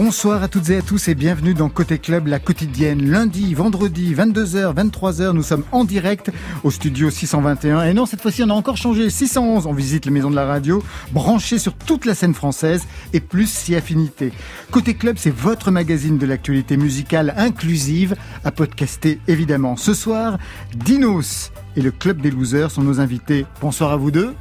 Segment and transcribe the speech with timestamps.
[0.00, 3.10] Bonsoir à toutes et à tous et bienvenue dans Côté Club, la quotidienne.
[3.10, 6.30] Lundi, vendredi, 22h, 23h, nous sommes en direct
[6.62, 7.82] au studio 621.
[7.82, 9.10] Et non, cette fois-ci, on a encore changé.
[9.10, 13.18] 611, on visite les maisons de la radio, branché sur toute la scène française et
[13.18, 14.30] plus si affinité.
[14.70, 19.76] Côté Club, c'est votre magazine de l'actualité musicale inclusive à podcaster évidemment.
[19.76, 20.38] Ce soir,
[20.76, 23.46] Dinos et le Club des Losers sont nos invités.
[23.60, 24.32] Bonsoir à vous deux.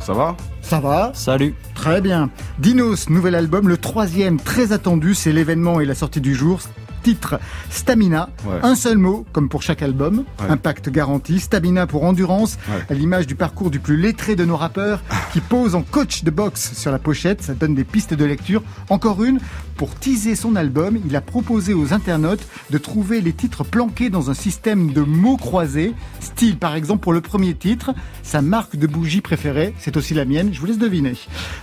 [0.00, 0.34] Ça va?
[0.68, 1.54] Ça va Salut.
[1.76, 2.28] Très bien.
[2.58, 6.58] Dinos, nouvel album, le troisième très attendu, c'est l'événement et la sortie du jour
[7.06, 7.38] titre
[7.70, 8.30] Stamina.
[8.44, 8.58] Ouais.
[8.64, 10.24] Un seul mot, comme pour chaque album.
[10.40, 10.50] Ouais.
[10.50, 11.38] Impact garanti.
[11.38, 12.84] Stamina pour endurance, Ouais.
[12.90, 15.00] à l'image du parcours du plus lettré de nos rappeurs,
[15.32, 17.42] qui pose en coach de boxe sur la pochette.
[17.42, 18.60] Ça donne des pistes de lecture.
[18.88, 19.38] Encore une,
[19.76, 24.28] pour teaser son album, il a proposé aux internautes de trouver les titres planqués dans
[24.28, 25.94] un système de mots croisés.
[26.18, 30.24] Style, par exemple, pour le premier titre, sa marque de bougie préférée, c'est aussi la
[30.24, 31.12] mienne, je vous laisse deviner.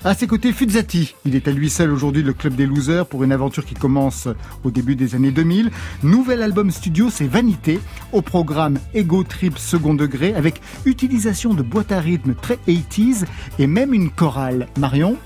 [0.06, 1.16] À ses côtés, Fuzzati.
[1.26, 4.30] Il est à lui seul aujourd'hui le club des losers pour une aventure qui commence
[4.64, 5.72] au début des années 2000.
[6.04, 7.80] Nouvel album studio, c'est Vanité,
[8.12, 13.26] au programme Ego Trip second degré, avec utilisation de boîtes à rythme très 80s
[13.60, 14.68] et même une chorale.
[14.80, 15.18] Marion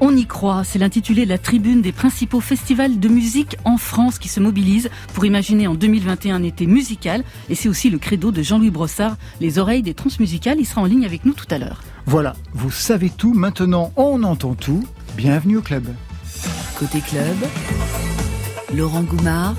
[0.00, 4.18] On y croit, c'est l'intitulé de la tribune des principaux festivals de musique en France
[4.18, 7.24] qui se mobilisent pour imaginer en 2021 un été musical.
[7.48, 10.58] Et c'est aussi le credo de Jean-Louis Brossard, les oreilles des transmusicales.
[10.58, 11.82] Il sera en ligne avec nous tout à l'heure.
[12.06, 14.86] Voilà, vous savez tout, maintenant on entend tout.
[15.16, 15.86] Bienvenue au club.
[16.78, 17.36] Côté club,
[18.74, 19.54] Laurent Goumard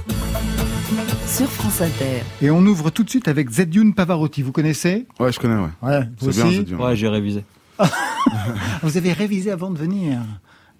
[1.25, 2.23] sur France Inter.
[2.41, 5.69] Et on ouvre tout de suite avec Zedune Pavarotti, vous connaissez Ouais, je connais, ouais.
[5.81, 6.77] Ouais, vous C'est bien, aussi bien.
[6.77, 7.43] Ouais, j'ai révisé.
[8.81, 10.19] Vous avez révisé avant de venir.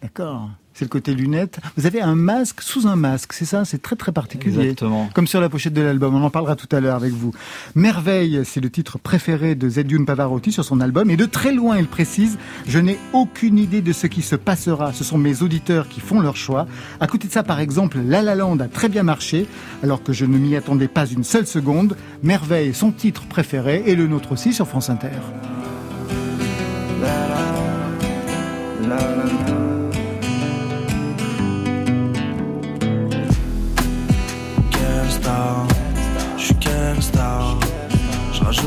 [0.02, 0.50] D'accord.
[0.78, 1.60] C'est le côté lunettes.
[1.76, 3.66] Vous avez un masque sous un masque, c'est ça?
[3.66, 4.60] C'est très très particulier.
[4.60, 5.10] Exactement.
[5.16, 7.34] Comme sur la pochette de l'album, on en parlera tout à l'heure avec vous.
[7.74, 11.10] Merveille, c'est le titre préféré de Zedune Pavarotti sur son album.
[11.10, 14.94] Et de très loin, il précise, je n'ai aucune idée de ce qui se passera.
[14.94, 16.68] Ce sont mes auditeurs qui font leur choix.
[17.00, 19.48] À côté de ça, par exemple, La La Land a très bien marché,
[19.82, 21.98] alors que je ne m'y attendais pas une seule seconde.
[22.22, 25.08] Merveille, son titre préféré, et le nôtre aussi sur France Inter.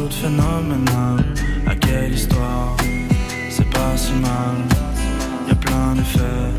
[0.09, 1.25] Phénoménal
[1.67, 2.77] à quelle histoire.
[3.51, 4.57] C'est pas si mal,
[5.49, 6.51] y a plein d'effets.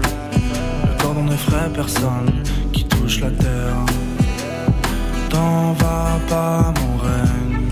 [0.83, 2.31] Le cordon n'effraie personne
[2.71, 3.85] qui touche la terre.
[5.29, 7.67] T'en vas pas, mon règne.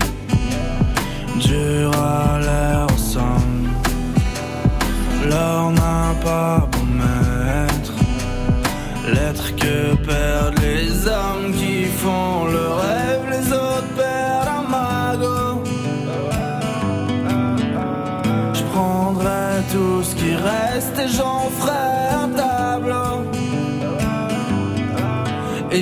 [1.40, 3.40] Dur à l'air au sang.
[5.28, 7.94] L'or n'a pas beau mettre.
[9.12, 10.59] L'être que perdent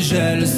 [0.00, 0.57] Et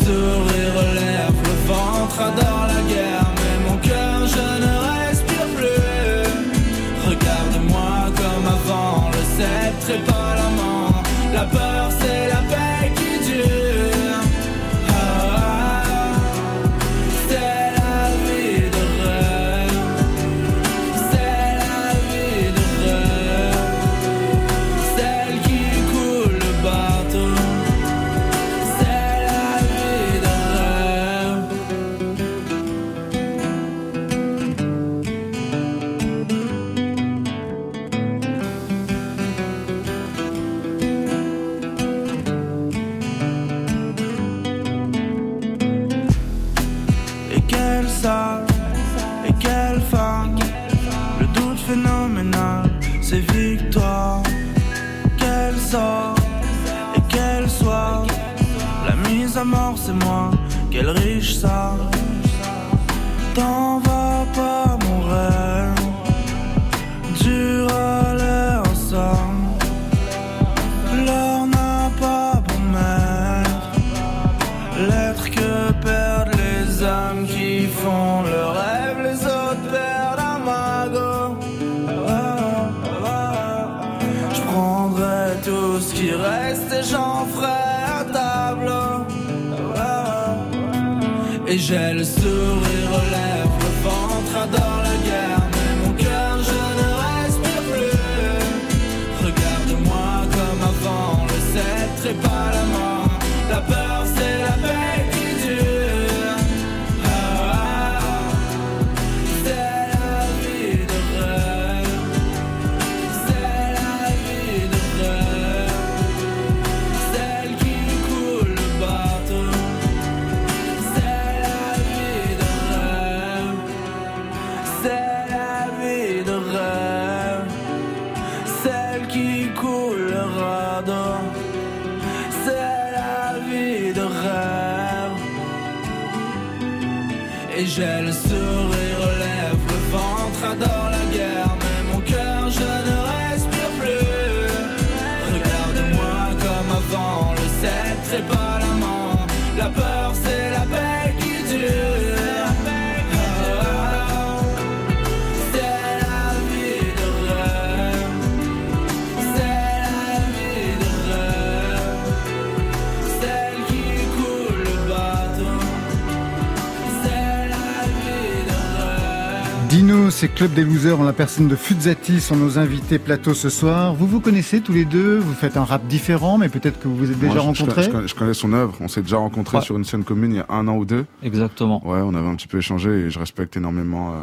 [170.41, 173.93] Club des Losers en la personne de Fuzzati sont nos invités plateau ce soir.
[173.95, 176.97] Vous vous connaissez tous les deux, vous faites un rap différent, mais peut-être que vous
[176.97, 177.83] vous êtes déjà Moi, je- rencontrés.
[177.83, 178.75] je connais- je connais son œuvre.
[178.81, 179.63] On s'est déjà rencontrés Ouais.
[179.63, 181.05] sur une scène commune il y a un an ou deux.
[181.23, 181.87] Exactement.
[181.87, 184.15] Ouais, on avait un petit peu échangé et je respecte énormément, euh,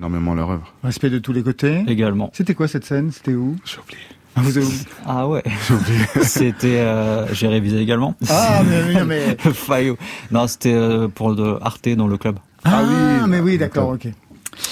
[0.00, 0.72] énormément leur œuvre.
[0.82, 1.84] Respect de tous les côtés.
[1.86, 2.30] Également.
[2.32, 3.12] C'était quoi cette scène?
[3.12, 3.54] C'était où?
[3.64, 4.00] J'ai oublié.
[4.34, 4.66] Ah, vous avez-
[5.06, 5.44] Ah ouais.
[6.22, 8.16] c'était, euh, j'ai révisé également.
[8.28, 9.04] Ah, mais, mais,
[9.44, 9.52] mais...
[9.52, 9.96] Fayot.
[10.32, 12.40] Non, c'était euh, pour de Arte dans le club.
[12.64, 12.82] Ah, Ah
[13.22, 14.08] oui, mais oui, d'accord, ok.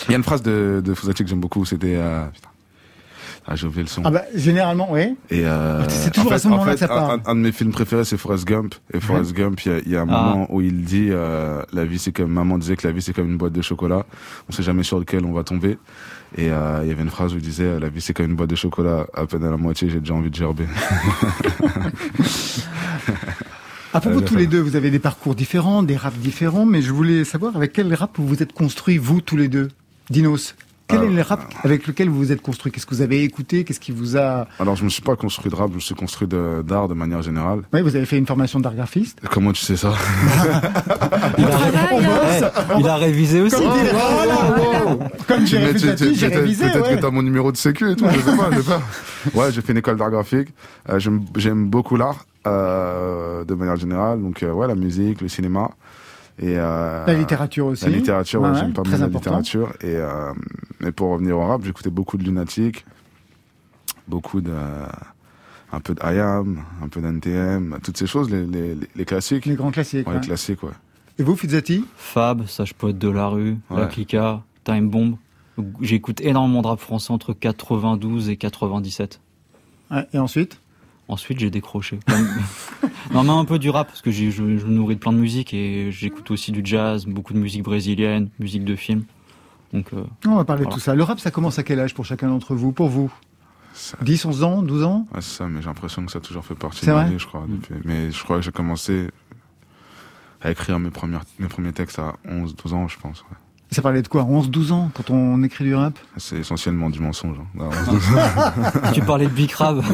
[0.09, 1.97] Il y a une phrase de, de que j'aime beaucoup, c'était...
[1.97, 2.49] euh, putain.
[3.45, 4.03] Ah, j'ai oublié le son.
[4.05, 5.17] Ah bah, généralement, oui.
[5.29, 7.11] Et euh, C'est toujours en à ce moment-là en fait, que ça un- part.
[7.11, 8.77] Un, un de mes films préférés, c'est Forrest Gump.
[8.95, 10.23] Et Forrest Gump, il y a, il y a un Ah.
[10.35, 13.13] moment où il dit, euh, la vie c'est comme maman disait que la vie c'est
[13.13, 14.07] comme une boîte de chocolat.
[14.49, 15.77] On sait jamais sur lequel on va tomber.
[16.39, 18.37] Et euh, il y avait une phrase où il disait, la vie c'est comme une
[18.37, 19.07] boîte de chocolat.
[19.13, 20.67] À peine à la moitié, j'ai déjà envie de gerber.
[23.95, 26.65] À propos de Euh, tous les deux, vous avez des parcours différents, des raps différents,
[26.65, 29.69] mais je voulais savoir avec quel rap vous vous êtes construits, vous, tous les deux?
[30.09, 30.55] Dinos,
[30.93, 31.05] quel Ah.
[31.05, 32.71] est le rap avec lequel vous vous êtes construit?
[32.71, 33.65] Qu'est-ce que vous avez écouté?
[33.65, 34.47] Qu'est-ce qui vous a...
[34.61, 37.23] Alors je me suis pas construit de rap, je me suis construit d'art de, manière
[37.23, 37.63] générale.
[37.73, 39.93] Oui, vous avez fait une formation d'art graphiste Comment tu sais ça?
[41.39, 42.41] Il a, Travail, hein.
[42.41, 43.57] Ouais, il a révisé aussi.
[43.57, 43.93] Comme dirait-
[45.27, 46.97] Comme Tu j'ai révisé, j'ai Peut-être révisé, peut-être ouais.
[46.97, 48.83] que t'as mon numéro de sécu et tout, je sais pas, je sais pas.
[49.35, 50.49] Ouais, j'ai fait une école d'art graphique.
[50.91, 54.21] Euh, j'aime, j'aime beaucoup l'art, euh, de manière générale.
[54.21, 55.71] Donc, euh, ouais, la musique, le cinéma.
[56.39, 57.85] Et, euh, La littérature aussi.
[57.85, 59.19] La littérature, ouais, Ouais, j'aime pas mal la important.
[59.39, 59.73] littérature.
[59.83, 60.33] Et, euh,
[60.87, 62.85] et pour revenir au rap, j'écoutais beaucoup de Lunatic,
[64.09, 64.53] beaucoup de,
[65.73, 69.47] un peu de IAM, un peu d'NTM, toutes ces choses, les, les, les- les classiques.
[69.47, 70.07] Les grands classiques.
[70.07, 70.21] Ouais, ouais.
[70.21, 70.71] les classiques, ouais.
[71.19, 71.85] Et vous, Fizzati?
[71.97, 73.87] Fab, Sage Poète de la rue, La.
[73.87, 75.17] Clica, Time Bomb.
[75.83, 79.21] J'écoute énormément de rap français entre 92 et 97.
[79.91, 80.59] Ouais, Et ensuite?
[81.09, 81.99] Ensuite, j'ai décroché.
[83.13, 85.19] Non, mais un peu du rap, parce que je, je me nourris de plein de
[85.19, 89.05] musique et j'écoute aussi du jazz, beaucoup de musique brésilienne, musique de film.
[89.73, 90.95] Donc, euh, On va parler de tout ça.
[90.95, 93.13] Le rap, ça commence à quel âge pour chacun d'entre vous Pour vous?
[93.75, 95.07] Ça- 10, 11 ans, 12 ans?
[95.13, 97.19] Ouais, c'est ça, mais j'ai l'impression que ça a toujours fait partie de ma vie,
[97.19, 97.45] je crois.
[97.49, 99.09] depuis- Mais je crois que j'ai commencé
[100.41, 103.23] à écrire mes, premières, mes premiers textes à 11, 12 ans, je pense.
[103.23, 103.37] ouais.
[103.73, 105.99] Ça parlait de quoi 11, 12 ans quand on écrit du rap?
[106.19, 107.37] C'est essentiellement du mensonge.
[107.59, 107.61] hein.
[107.61, 108.91] À 11, 12 ans.
[108.95, 109.79] tu parlais de Big Crab.
[109.79, 109.85] ouais,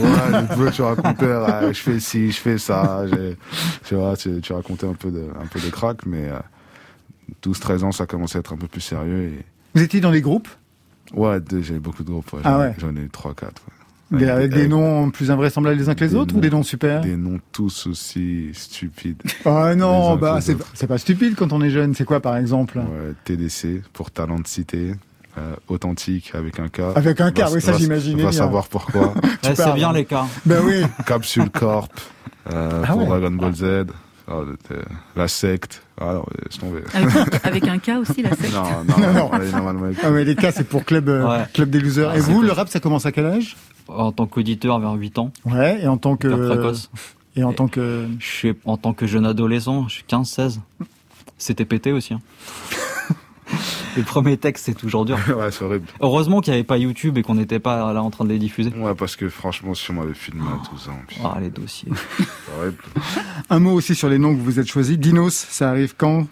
[0.50, 3.06] tu vois, tu racontais, ouais, je fais ci, je fais ça.
[3.06, 3.36] j'ai-
[3.84, 6.38] Tu vois, tu, tu racontais un peu de, un peu de crack, mais euh,
[7.42, 9.22] 12, 13 ans, ça commençait à être un peu plus sérieux.
[9.32, 9.44] Et...
[9.74, 10.48] Vous étiez dans les groupes?
[11.14, 12.32] Ouais, j'avais beaucoup de groupes.
[12.32, 12.40] ouais.
[12.44, 12.74] Ah J'en ai- ouais.
[12.78, 13.62] J'en ai 3, 4.
[14.10, 16.62] Des, avec des avec- noms plus invraisemblables les uns que les autres ou des noms
[16.62, 19.22] super Des noms tous aussi stupides.
[19.44, 21.94] Ah non, bah c'est pas stupide quand on est jeune.
[21.94, 24.92] C'est quoi par exemple Ouais, TDC pour talent de cité,
[25.36, 26.80] euh, authentique avec un K.
[26.96, 29.12] Avec un K, Va- oui, ça j'imaginais Va savoir pourquoi.
[29.44, 30.26] Ouais, c'est bien les cas.
[30.46, 30.82] Ben oui.
[31.06, 31.90] Capsule Corp
[32.52, 33.06] euh, Ah pour ouais.
[33.06, 33.86] Dragon Ball Z.
[34.30, 34.32] Ah,
[34.72, 34.82] euh,
[35.16, 35.82] la secte.
[35.98, 36.80] Ah non, laisse tomber.
[36.92, 38.52] Avec, un- avec un K aussi, la secte.
[38.52, 39.32] Non, non, Non, non, non.
[39.32, 41.44] allez, normalement, avec- Ah les cas c'est pour club euh, Ouais.
[41.54, 42.10] club des losers.
[42.10, 42.46] Ah, et vous, cool.
[42.46, 43.56] le rap, ça commence à quel âge
[43.88, 45.82] En tant qu'auditeur vers 8 ans, Ouais.
[45.82, 46.90] Et en tant que précoce.
[47.36, 50.60] et en tant que Je suis en tant que jeune adolescent, je suis 15-16.
[51.38, 52.14] C'était pété aussi.
[52.14, 52.20] hein.
[53.96, 55.18] les premiers textes, c'est toujours dur.
[55.38, 55.86] ouais, c'est horrible.
[56.00, 58.38] Heureusement qu'il n'y avait pas YouTube et qu'on n'était pas là en train de les
[58.38, 58.70] diffuser.
[58.76, 61.90] Ouais, parce que franchement, si on m'avait filmé à 12 ans, puis Ah, les dossiers.
[62.18, 62.26] c'est
[62.58, 62.76] horrible.
[63.50, 64.98] un mot aussi sur les noms que vous êtes choisis.
[64.98, 66.26] Dinos, ça arrive quand?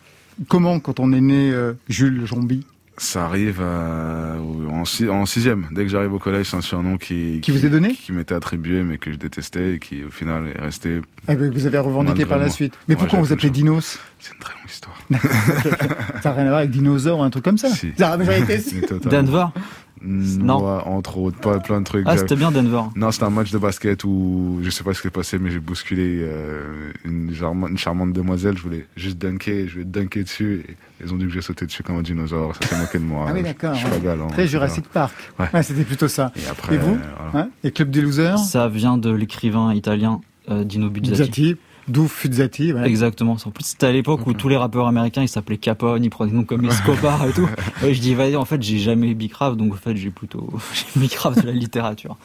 [0.48, 2.66] Comment quand on est né euh, Jules Jombi
[2.98, 4.38] Ça arrive euh,
[4.70, 5.66] en, si- en sixième.
[5.70, 8.34] Dès que j'arrive au collège, c'est un surnom qui, Qui vous est donné Qui m'était
[8.34, 11.02] attribué, mais que je détestais et qui, au final, est resté.
[11.26, 12.72] Ben, vous avez revendiqué par la suite.
[12.88, 14.96] Mais Ouais, pourquoi on vous le Dinos C'est une très longue histoire.
[16.22, 17.92] Ça n'a rien à voir avec dinosaure ou un truc comme ça Si.
[17.98, 18.46] Ça a jamais
[20.02, 20.58] Mm, Non.
[20.64, 22.04] ouais, entre autres, pas plein de trucs.
[22.06, 22.82] Ah, c'était bien Denver.
[22.96, 25.50] Non, c'était un match de basket où je sais pas ce qui s'est passé, mais
[25.50, 28.56] j'ai bousculé euh, une, charmante, une charmante demoiselle.
[28.56, 30.64] Je voulais juste dunker, je voulais dunker dessus.
[30.68, 32.54] Et ils ont dit que j'ai sauté dessus comme un dinosaure.
[32.56, 33.26] Ça s'est moqué de moi.
[33.28, 33.74] Ah oui, d'accord.
[33.74, 34.28] Je suis pas galant.
[34.28, 35.14] Très Jurassic Park.
[35.38, 35.46] Ouais.
[35.52, 36.32] Ouais, c'était plutôt ça.
[36.36, 37.46] Et après, Et vous voilà.
[37.46, 41.10] Hein Et Club des losers Ça vient de l'écrivain italien euh, Dino Buzzati.
[41.10, 41.56] Buzzati,
[41.88, 42.72] d'où Fuzzati.
[42.72, 42.86] ouais.
[42.86, 43.36] Exactement.
[43.44, 46.30] En plus, c'était à l'époque où tous les rappeurs américains, ils s'appelaient Capone, ils prenaient
[46.30, 47.48] des noms comme Escobar et tout.
[47.84, 51.00] Et je dis, vas-y, en fait, j'ai jamais bicrave, donc en fait, j'ai plutôt, j'ai
[51.00, 52.16] bicrave de la littérature.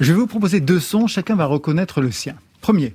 [0.00, 2.34] Je vais vous proposer deux sons, chacun va reconnaître le sien.
[2.60, 2.94] Premier.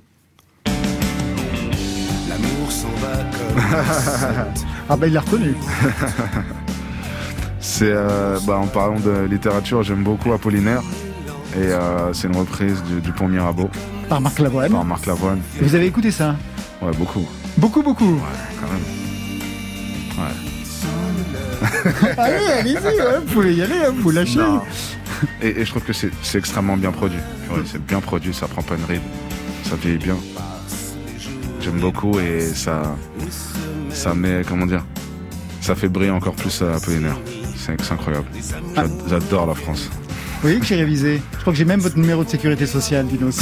[2.28, 4.46] L'amour s'en va comme un
[4.88, 5.54] Ah bah il l'a reconnu.
[7.60, 10.82] C'est euh, bah, en parlant de littérature, j'aime beaucoup Apollinaire.
[11.54, 13.68] Et euh, c'est une reprise du, du Pont Mirabeau
[14.08, 14.72] Par Marc Lavoine.
[14.72, 15.40] par Marc Lavoine.
[15.60, 16.34] Et Vous avez écouté ça
[16.80, 17.26] Ouais, beaucoup.
[17.58, 18.18] Beaucoup, beaucoup.
[18.60, 18.82] Quand même.
[20.18, 20.34] Ouais.
[22.18, 24.40] Allez, allez-y, ouais, vous pouvez y aller, hein, vous lâchez.
[25.40, 27.18] Et, et je trouve que c'est extrêmement bien produit.
[27.50, 29.02] Ouais, c'est bien produit, ça prend pas une ride.
[29.64, 30.16] Ça vieillit bien.
[31.60, 32.96] J'aime beaucoup et ça,
[33.90, 34.84] ça met, comment dire,
[35.60, 37.16] ça fait briller encore plus à Apollinaire.
[37.56, 38.26] C'est c'est incroyable.
[38.74, 39.88] J'a- J'adore la France.
[40.42, 41.22] Vous voyez que j'ai révisé.
[41.34, 43.38] Je crois que j'ai même votre numéro de sécurité sociale, Dinos.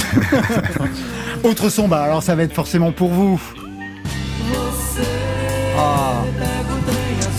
[1.42, 3.40] Autre son, bah alors ça va être forcément pour vous.
[5.78, 6.22] Ah.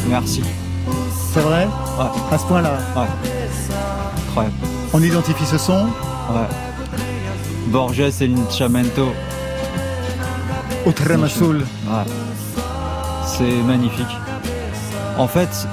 [0.10, 0.42] Merci.
[1.32, 1.66] C'est vrai
[2.00, 2.74] Ouais, À ce point-là.
[2.96, 3.04] ouais.
[4.30, 4.56] Incroyable.
[4.94, 5.84] On identifie ce son
[6.32, 6.48] Ouais.
[7.68, 9.14] Borges et Linchamento.
[10.96, 11.58] Tramasoul.
[11.58, 12.12] Ouais.
[13.28, 14.08] C'est magnifique.
[15.20, 15.68] En fait,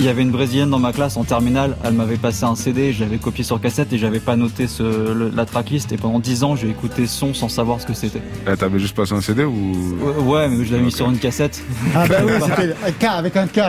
[0.00, 2.92] il y avait une brésilienne dans ma classe en terminale, elle m'avait passé un CD,
[2.92, 6.18] je l'avais copié sur cassette et j'avais pas noté ce, le- la tracklist et pendant
[6.18, 8.22] 10 ans j'ai écouté ce son sans savoir ce que c'était.
[8.50, 9.72] Eh, T'avais juste passé un CD ou?
[10.02, 11.62] Ouais, ouais, mais je l'avais mis sur une cassette.
[11.94, 13.60] Ah bah oui, c'était un K avec un K.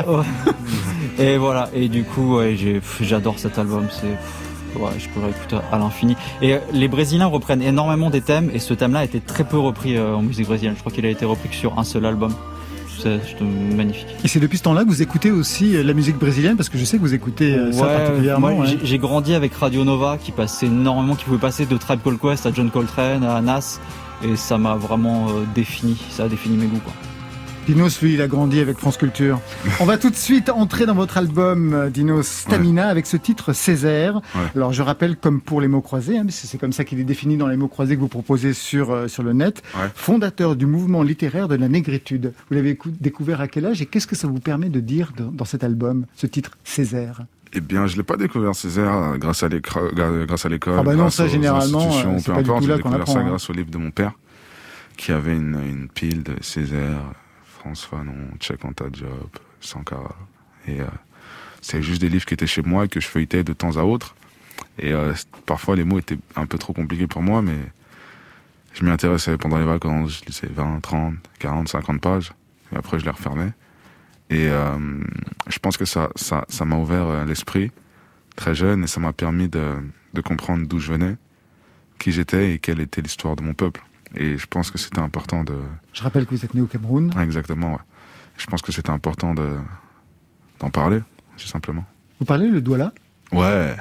[1.19, 4.79] Et voilà, et du coup, ouais, j'ai- pff, j'adore cet album, c'est...
[4.79, 6.15] Ouais, je pourrais écouter à l'infini.
[6.41, 9.59] Et euh, les Brésiliens reprennent énormément des thèmes, et ce thème-là a été très peu
[9.59, 10.75] repris euh, en musique brésilienne.
[10.75, 12.33] Je crois qu'il a été repris que sur un seul album.
[13.03, 13.41] C'est
[13.75, 14.07] magnifique.
[14.23, 16.77] Et c'est depuis ce temps-là que vous écoutez aussi euh, la musique brésilienne parce que
[16.77, 18.47] je sais que vous écoutez euh, ça particulièrement.
[18.59, 18.77] ouais.
[18.83, 22.45] j'ai- grandi avec Radio Nova qui passait énormément, qui pouvait passer de Tribe Called Quest
[22.45, 23.79] à John Coltrane, à Nas,
[24.23, 26.79] et ça m'a vraiment euh, défini, ça a défini mes goûts.
[26.83, 26.93] Quoi.
[27.67, 29.39] Dinos, lui, il a grandi avec France Culture.
[29.79, 33.53] On va tout de suite entrer dans votre album, euh, Dinos Stamina, avec ce titre
[33.53, 34.15] Césaire.
[34.35, 34.41] Ouais.
[34.55, 37.37] Alors, je rappelle, comme pour les mots croisés, hein, c'est comme ça qu'il est défini
[37.37, 39.89] dans les mots croisés que vous proposez sur, euh, sur le net, Ouais.
[39.95, 42.33] fondateur du mouvement littéraire de la négritude.
[42.49, 45.13] Vous l'avez écou- découvert à quel âge et qu'est-ce que ça vous permet de dire
[45.15, 47.21] dans, dans cet album, ce titre Césaire?
[47.53, 49.91] Eh bien, je l'ai pas découvert Césaire euh, grâce à l'école,
[50.27, 50.73] grâce à l'école.
[50.79, 52.63] Ah bah non, grâce ça, aux généralement, euh, peu importe.
[52.63, 53.25] J'ai découvert apprend, ça hein.
[53.27, 54.13] grâce au livre de mon père,
[54.97, 56.99] qui avait une, une pile de Césaire,
[57.61, 60.15] France Fanon, Check on ta job, Sankara.
[60.67, 60.85] Et euh,
[61.61, 63.83] c'est juste des livres qui étaient chez moi et que je feuilletais de temps à
[63.83, 64.15] autre.
[64.79, 65.13] Et euh,
[65.45, 67.59] parfois, les mots étaient un peu trop compliqués pour moi, mais
[68.73, 70.21] je m'y intéressais pendant les vacances.
[70.21, 72.33] Je lisais 20, 30, 40, 50 pages.
[72.73, 73.51] Et après, je les refermais.
[74.31, 74.99] Et euh,
[75.47, 77.69] je pense que ça, ça, ça m'a ouvert euh, l'esprit
[78.35, 81.15] très jeune et ça m'a permis de comprendre d'où je venais,
[81.99, 83.83] qui j'étais et quelle était l'histoire de mon peuple.
[84.15, 85.53] Et je pense que c'était important de...
[85.93, 87.11] Je rappelle que vous êtes né au Cameroun.
[87.15, 87.79] Ouais, exactement, ouais.
[88.37, 89.49] Je pense que c'était important de
[90.59, 90.99] d'en parler,
[91.37, 91.85] tout simplement.
[92.19, 92.93] Vous parlez le Douala?
[93.31, 93.75] Ouais.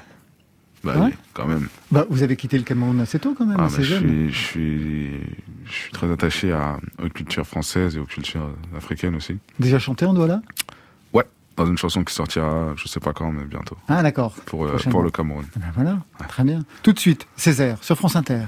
[0.83, 1.69] Bah Ouais oui, quand même.
[1.93, 4.01] bah, Vous avez quitté le Cameroun assez tôt quand même, Ah, assez je, jeune.
[4.01, 5.11] suis, je, suis,
[5.67, 9.39] je suis très attaché à, aux cultures françaises et aux cultures africaines aussi.
[9.59, 10.43] Déjà chanté en Douala?
[11.57, 14.33] Dans une chanson qui sortira, je sais pas quand, mais bientôt, Ah d'accord.
[14.47, 15.45] pour, euh, pour le Cameroun.
[15.55, 16.65] Eh ben voilà, très bien.
[16.83, 18.47] Tout de suite, Césaire, sur France Inter.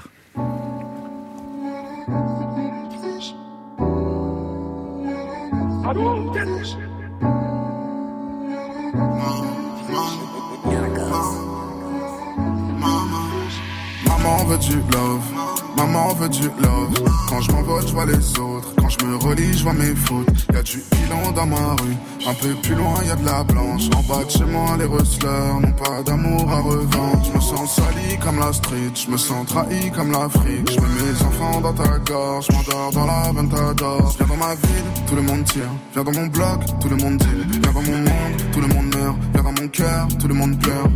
[14.07, 15.42] Maman veut du love,
[15.87, 16.95] maman veut du love?
[17.29, 18.73] Quand je m'envole, je vois les autres.
[18.79, 20.29] Quand je me relis, je vois mes fautes.
[20.53, 21.97] Y a du pilon dans ma rue.
[22.27, 23.85] Un peu plus loin, y a de la blanche.
[23.97, 27.23] En bas de chez moi, les rustlers n'ont pas d'amour à revendre.
[27.25, 28.95] Je me sens sali comme la street.
[28.95, 30.71] Je me sens trahi comme l'Afrique.
[30.71, 32.47] Je mets mes enfants dans ta gorge.
[32.49, 34.15] Je m'endors dans la ventador.
[34.19, 35.73] Viens dans ma ville, tout le monde tire.
[35.95, 37.47] Viens dans mon bloc, tout le monde deal.
[37.63, 39.17] Viens dans mon monde, tout le monde meurt.
[39.33, 40.89] Viens dans mon cœur, tout le monde pleure.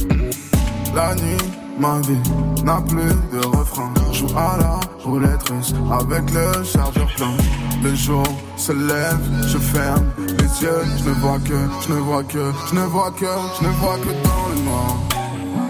[0.94, 1.44] La nuit,
[1.78, 3.92] ma vie n'a plus de refrain.
[4.12, 7.36] Joue à la roulette russe avec le chargeur plein.
[7.82, 8.24] Le jour
[8.56, 12.74] se lève, je ferme les yeux, je ne vois que, je ne vois que, je
[12.74, 13.26] ne vois que,
[13.60, 14.96] je ne vois que dans le noir.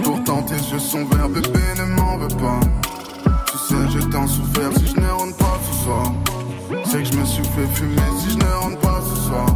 [0.04, 2.60] Pourtant tes yeux sont verts, bébé ne m'en veux pas.
[3.50, 6.12] Tu sais, j'ai tant souffert si je ne rentre pas ce soir.
[6.84, 9.46] C'est que je me suis fait fumer si je ne rentre pas ce soir.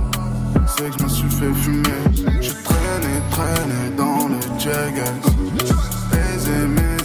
[0.67, 2.41] C'est que je me suis fait fumer.
[2.41, 5.90] Je traînais, traînais dans le Jaggers.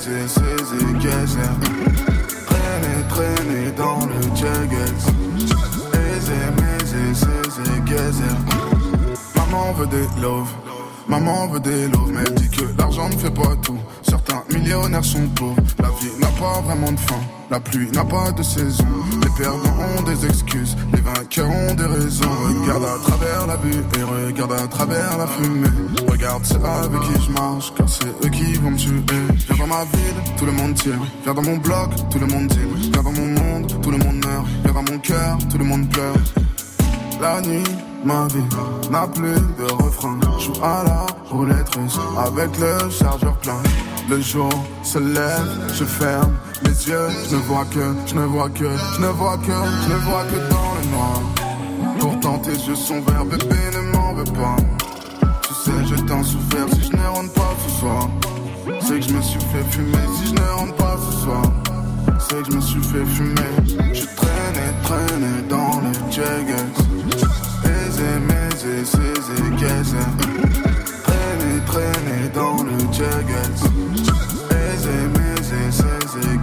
[0.08, 1.50] Misé, saisé, gazelle.
[2.46, 5.04] Traîner, traîner dans le Jaggers.
[5.94, 8.38] Aisé, misé, saisé, gazelle.
[9.36, 10.50] Maman veut des love.
[11.08, 13.78] Maman veut des love, mais elle dit que l'argent ne fait pas tout.
[14.02, 17.20] Certains millionnaires sont pauvres, la vie n'a pas vraiment de fin.
[17.52, 18.88] La pluie n'a pas de saison,
[19.22, 22.30] les perdants ont des excuses, les vainqueurs ont des raisons.
[22.64, 25.68] Regarde à travers la buée et regarde à travers la fumée.
[26.08, 29.04] Regarde ceux avec qui je marche, car c'est eux qui vont me tuer.
[29.48, 31.00] Viens dans ma ville, tout le monde tire.
[31.24, 32.68] Viens dans mon bloc, tout le monde deal.
[32.92, 34.48] Viens dans mon monde, tout le monde meurt.
[34.64, 36.16] Viens dans mon cœur, tout le monde pleure.
[37.22, 37.64] La nuit,
[38.06, 38.44] ma vie
[38.92, 40.18] n'a plus de refrain.
[40.40, 43.62] Joue à la roulette russe avec le chargeur plein.
[44.10, 44.50] Le jour
[44.84, 46.32] se lève, je ferme
[46.64, 49.94] les yeux, je ne vois que, je ne vois que, je ne vois que, je
[49.94, 51.22] ne vois que dans le noir.
[52.00, 54.58] Pourtant tes yeux sont verts, bébé ne m'en veux pas.
[55.42, 58.10] Tu sais, je t'en souffert si je ne rentre pas ce soir.
[58.82, 61.44] C'est que je me suis fait fumer si je ne rentre pas ce soir.
[62.20, 63.92] C'est que je me suis fait fumer.
[63.94, 66.85] Je traînais, traînais dans le Jaggers.
[69.66, 69.98] Gaisé.
[71.04, 73.64] Traîner, traîner dans le Jaggers.
[74.52, 76.38] Aisé, maisé, saisé,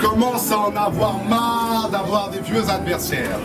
[0.00, 0.76] commence à en
[2.08, 3.38] avoir des vieux adversaires.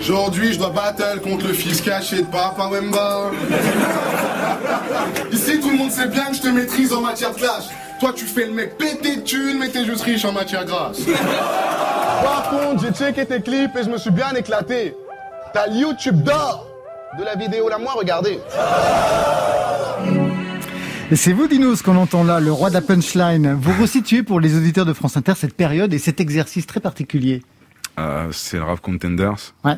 [0.00, 3.30] Aujourd'hui, je dois battle contre le fils caché de Papa Wemba.
[5.30, 7.64] Ici, tout le monde sait bien que je te maîtrise en matière de clash.
[8.00, 11.00] Toi, tu fais le mec pété de thunes, mais t'es juste riche en matière grasse.
[12.24, 14.94] Par contre, j'ai checké tes clips et je me suis bien éclaté.
[15.52, 16.66] T'as le YouTube d'or
[17.18, 18.38] de la vidéo là, moi, regardez.
[21.10, 23.52] Et c'est vous, Dinos, qu'on entend là, le roi de la punchline.
[23.60, 27.42] Vous resituez pour les auditeurs de France Inter cette période et cet exercice très particulier.
[27.98, 29.54] Euh, c'est le Rap Contenders.
[29.64, 29.76] Ouais.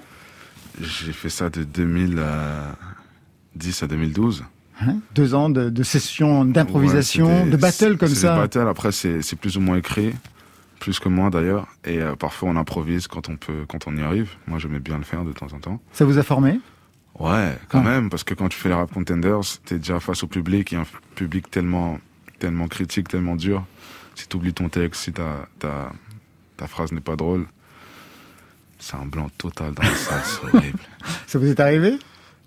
[0.80, 4.44] J'ai fait ça de 2010 à 2012.
[4.80, 8.34] Hein Deux ans de, de sessions d'improvisation, Ouais, de battle comme c'est ça.
[8.34, 10.14] Des battles, après c'est plus ou moins écrit,
[10.78, 11.66] plus que moi d'ailleurs.
[11.84, 14.30] Et euh, parfois on improvise quand on peut, quand on y arrive.
[14.46, 15.80] Moi j'aimais bien le faire de temps en temps.
[15.92, 16.60] Ça vous a formé?
[17.18, 17.84] Ouais, quand Ouais.
[17.86, 20.74] même, parce que quand tu fais les rap contenders, t'es déjà face au public, il
[20.76, 21.98] y a un public tellement,
[22.38, 23.64] tellement critique, tellement dur.
[24.14, 25.90] Si t'oublies ton texte, si ta, ta,
[26.56, 27.46] ta phrase n'est pas drôle,
[28.78, 30.78] c'est un blanc total dans salle, c'est horrible.
[31.26, 31.98] Ça vous est arrivé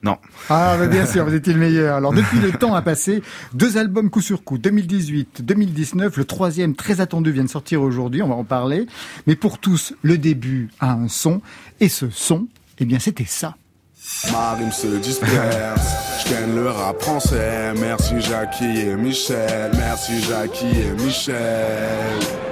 [0.04, 0.18] Non.
[0.50, 1.96] Ah, bah bien sûr, vous étiez le meilleur.
[1.96, 3.22] Alors, depuis le temps a passé,
[3.54, 8.22] deux albums coup sur coup, 2018, 2019, le troisième très attendu vient de sortir aujourd'hui,
[8.22, 8.88] on va en parler.
[9.28, 11.42] Mais pour tous, le début a un son,
[11.80, 12.48] et ce son,
[12.80, 13.56] eh bien, c'était ça.
[14.32, 17.72] Ma rime se disperse, je gagne le rap français.
[17.80, 22.51] Merci Jackie et Michel, merci Jackie et Michel.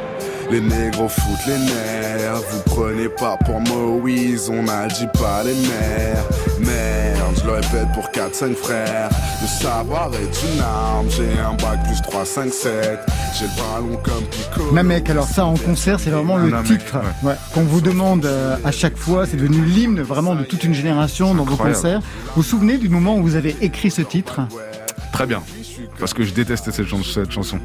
[0.52, 5.54] Les négros foutent les nerfs, vous prenez pas pour Moïse, on a dit pas les
[5.54, 6.24] mères.
[6.60, 9.10] Merde, je le répète pour 4-5 frères.
[9.42, 13.00] Le savoir est une arme, j'ai un bac plus 3, 5, 7.
[13.38, 14.72] J'ai le ballon comme Pico.
[14.74, 17.36] Namek, alors ça en concert, c'est vraiment le titre ouais.
[17.54, 19.28] qu'on vous demande euh, à chaque fois.
[19.28, 22.00] C'est devenu l'hymne vraiment de toute une génération dans vos concerts.
[22.00, 24.42] Vous vous souvenez du moment où vous avez écrit ce titre?
[25.14, 25.44] Très bien.
[26.00, 27.60] Parce que je détestais cette, chans- cette chanson.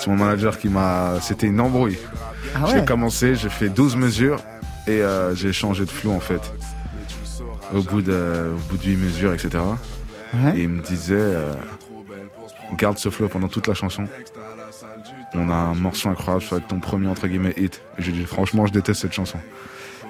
[0.00, 1.20] C'est mon manager qui m'a.
[1.20, 1.98] C'était une embrouille.
[2.54, 4.40] Ah J'ai commencé, j'ai fait 12 mesures
[4.86, 6.40] et euh, j'ai changé de flou en fait.
[7.74, 9.58] Au bout de, au bout de 8 mesures, etc.
[10.32, 10.58] Ouais.
[10.58, 11.52] Et il me disait euh,
[12.78, 14.04] garde ce flow pendant toute la chanson.
[15.34, 17.82] On a un morceau incroyable, ça va être ton premier entre guillemets hit.
[17.98, 19.38] Et j'ai dit franchement je déteste cette chanson.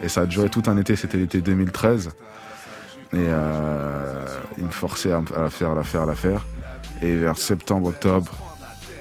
[0.05, 2.11] Et ça a duré tout un été, c'était l'été 2013.
[3.13, 4.25] Et euh,
[4.57, 6.47] il me forçait à, à la faire, à la faire, à la faire.
[7.03, 8.31] Et vers septembre, octobre,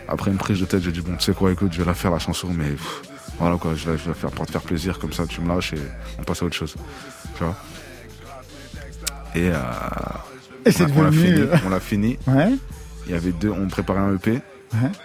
[0.09, 1.93] après une prise de tête, j'ai dit bon tu sais quoi écoute je vais la
[1.93, 3.01] faire la chanson mais pff,
[3.39, 5.73] voilà quoi, je vais, la faire pour te faire plaisir comme ça tu me lâches
[5.73, 5.81] et
[6.19, 6.75] on passe à autre chose.
[7.37, 7.55] Tu vois
[9.35, 9.53] Et, euh,
[10.65, 11.35] Et on on l'a devenu...
[11.35, 12.19] fini, on l'a fini.
[12.27, 12.49] Ouais,
[13.07, 14.31] Il y avait deux, on préparait un EP.
[14.31, 14.41] ouais.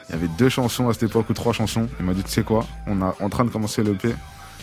[0.09, 1.89] Il y avait deux chansons à cette époque ou trois chansons.
[2.01, 4.15] Il m'a dit, tu sais quoi, on est en train de commencer l'EP,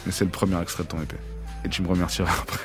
[0.06, 1.16] mais c'est le premier extrait de ton EP.
[1.64, 2.60] Et tu me remercieras après.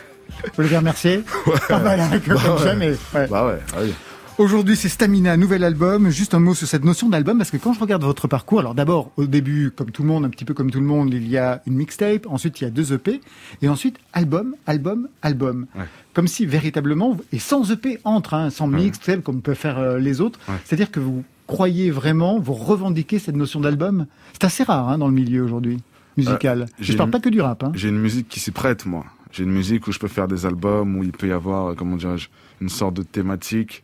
[0.45, 1.25] Vous voulez bien remercier
[1.69, 2.65] Pas mal, hein, comme Bah ouais.
[2.65, 2.91] jamais.
[3.15, 3.27] Ouais.
[3.29, 3.95] Bah ouais, ah oui.
[4.39, 6.11] Aujourd'hui, c'est Stamina, nouvel album.
[6.11, 8.75] Juste un mot sur cette notion d'album, parce que quand je regarde votre parcours, alors
[8.75, 11.27] d'abord, au début, comme tout le monde, un petit peu comme tout le monde, il
[11.27, 13.23] y a une mixtape, ensuite il y a deux EP,
[13.63, 15.67] et ensuite album, album, album.
[15.75, 15.85] Ouais.
[16.13, 20.21] Comme si véritablement, et sans EP entre, hein, sans mixtape, comme peuvent faire euh, les
[20.21, 20.57] autres, Ouais.
[20.67, 24.05] c'est-à-dire que vous croyez vraiment, vous revendiquez cette notion d'album?
[24.35, 25.79] C'est assez rare hein, dans le milieu aujourd'hui,
[26.19, 26.63] musical.
[26.63, 27.63] Euh, je parle pas que du rap.
[27.65, 27.73] Hein.
[27.75, 29.07] J'ai une musique qui s'y prête, moi.
[29.33, 31.75] J'ai une musique où je peux faire des albums, où il peut y avoir, euh,
[31.75, 32.29] comment dirais-je,
[32.61, 33.83] une sorte de thématique,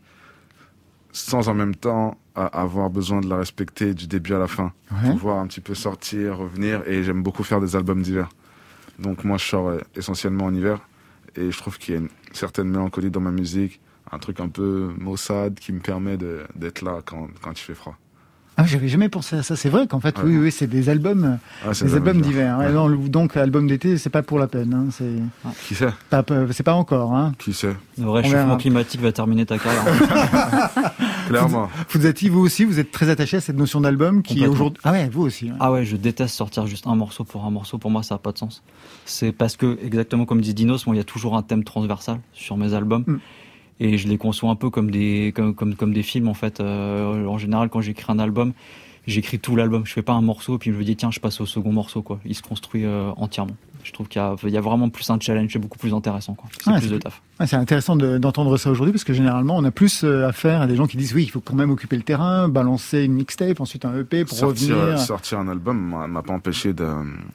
[1.12, 4.72] sans en même temps avoir besoin de la respecter du début à la fin.
[4.90, 5.10] Ouais.
[5.10, 8.28] Pouvoir un petit peu sortir, revenir, et j'aime beaucoup faire des albums d'hiver.
[8.98, 10.80] Donc moi, je sors euh, essentiellement en hiver,
[11.36, 14.48] et je trouve qu'il y a une certaine mélancolie dans ma musique, un truc un
[14.48, 17.96] peu maussade qui me permet d'être là quand, quand il fait froid.
[18.56, 19.56] Ah, j'avais jamais pensé à ça.
[19.56, 20.24] C'est vrai qu'en fait, Ouais.
[20.26, 21.38] oui, oui, c'est des albums,
[21.72, 22.58] c'est des albums d'hiver.
[22.58, 24.74] Ouais, donc, album d'été, c'est pas pour la peine.
[24.74, 24.86] Hein.
[24.90, 25.10] C'est
[25.66, 27.14] Qui sait pas, c'est pas encore.
[27.14, 27.32] Hein.
[27.38, 29.84] Qui sait Le réchauffement climatique va terminer ta carrière.
[31.28, 31.68] Clairement.
[31.88, 34.80] Fuzati, vous aussi, vous êtes très attaché à cette notion d'album qui est aujourd'hui.
[34.84, 35.46] Ah ouais, vous aussi.
[35.46, 35.56] ouais.
[35.60, 37.78] Ah ouais, je déteste sortir juste un morceau pour un morceau.
[37.78, 38.62] Pour moi, ça n'a pas de sens.
[39.06, 42.56] C'est parce que, exactement comme dit Dinos, il y a toujours un thème transversal sur
[42.56, 43.04] mes albums.
[43.06, 43.16] Mm.
[43.80, 46.60] Et je les conçois un peu comme des, comme, comme, comme des films, en fait.
[46.60, 48.52] Euh, en général, quand j'écris un album,
[49.06, 49.84] j'écris tout l'album.
[49.86, 52.02] Je fais pas un morceau, puis je me dis, tiens, je passe au second morceau,
[52.02, 52.20] quoi.
[52.24, 53.56] Il se construit euh, entièrement.
[53.84, 55.92] Je trouve qu'il y a, il y a vraiment plus un challenge, c'est beaucoup plus
[55.92, 56.48] intéressant, quoi.
[56.62, 57.20] C'est plus de taf.
[57.46, 60.66] C'est intéressant de- d'entendre ça aujourd'hui parce que généralement, on a plus euh, affaire à
[60.68, 63.60] des gens qui disent oui, il faut quand même occuper le terrain, balancer une mixtape,
[63.60, 64.98] ensuite un EP pour sortir, revenir.
[65.00, 66.86] sortir un album m'a m'a pas empêché de-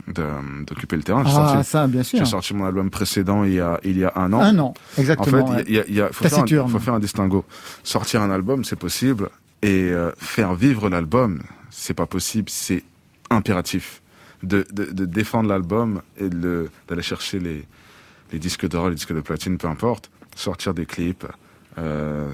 [0.07, 1.23] de- d'occuper le terrain.
[1.25, 2.19] J'ai Ah, sorti, ça, bien sûr.
[2.19, 4.39] j'ai sorti mon album précédent il y a, il y a un an.
[4.39, 5.45] Un an, En exactement.
[5.47, 5.63] fait, ouais.
[5.67, 6.69] il y a, il y a- faut, faire un, Taciturne.
[6.69, 7.43] faut faire un distinguo.
[7.83, 9.29] Sortir un album, c'est possible,
[9.61, 12.83] et euh, faire vivre l'album, c'est pas possible, c'est
[13.29, 14.01] impératif.
[14.43, 17.65] De, de, de défendre l'album et d'aller chercher les,
[18.31, 21.25] les disques d'or, les disques de platine, peu importe, sortir des clips,
[21.79, 22.29] euh,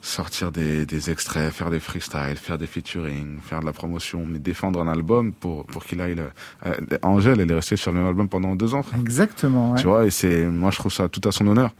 [0.00, 4.38] sortir des, des extraits, faire des freestyles, faire des featuring, faire de la promotion, mais
[4.38, 6.14] défendre un album pour, pour qu'il aille...
[6.16, 6.30] le-
[6.66, 8.84] euh, Angèle, elle est restée sur le même album pendant deux ans.
[8.98, 9.72] Exactement.
[9.72, 9.80] ouais.
[9.80, 11.72] Tu vois, et c'est, moi, je trouve ça tout à son honneur.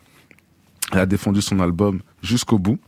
[0.92, 2.78] Elle a défendu son album jusqu'au bout.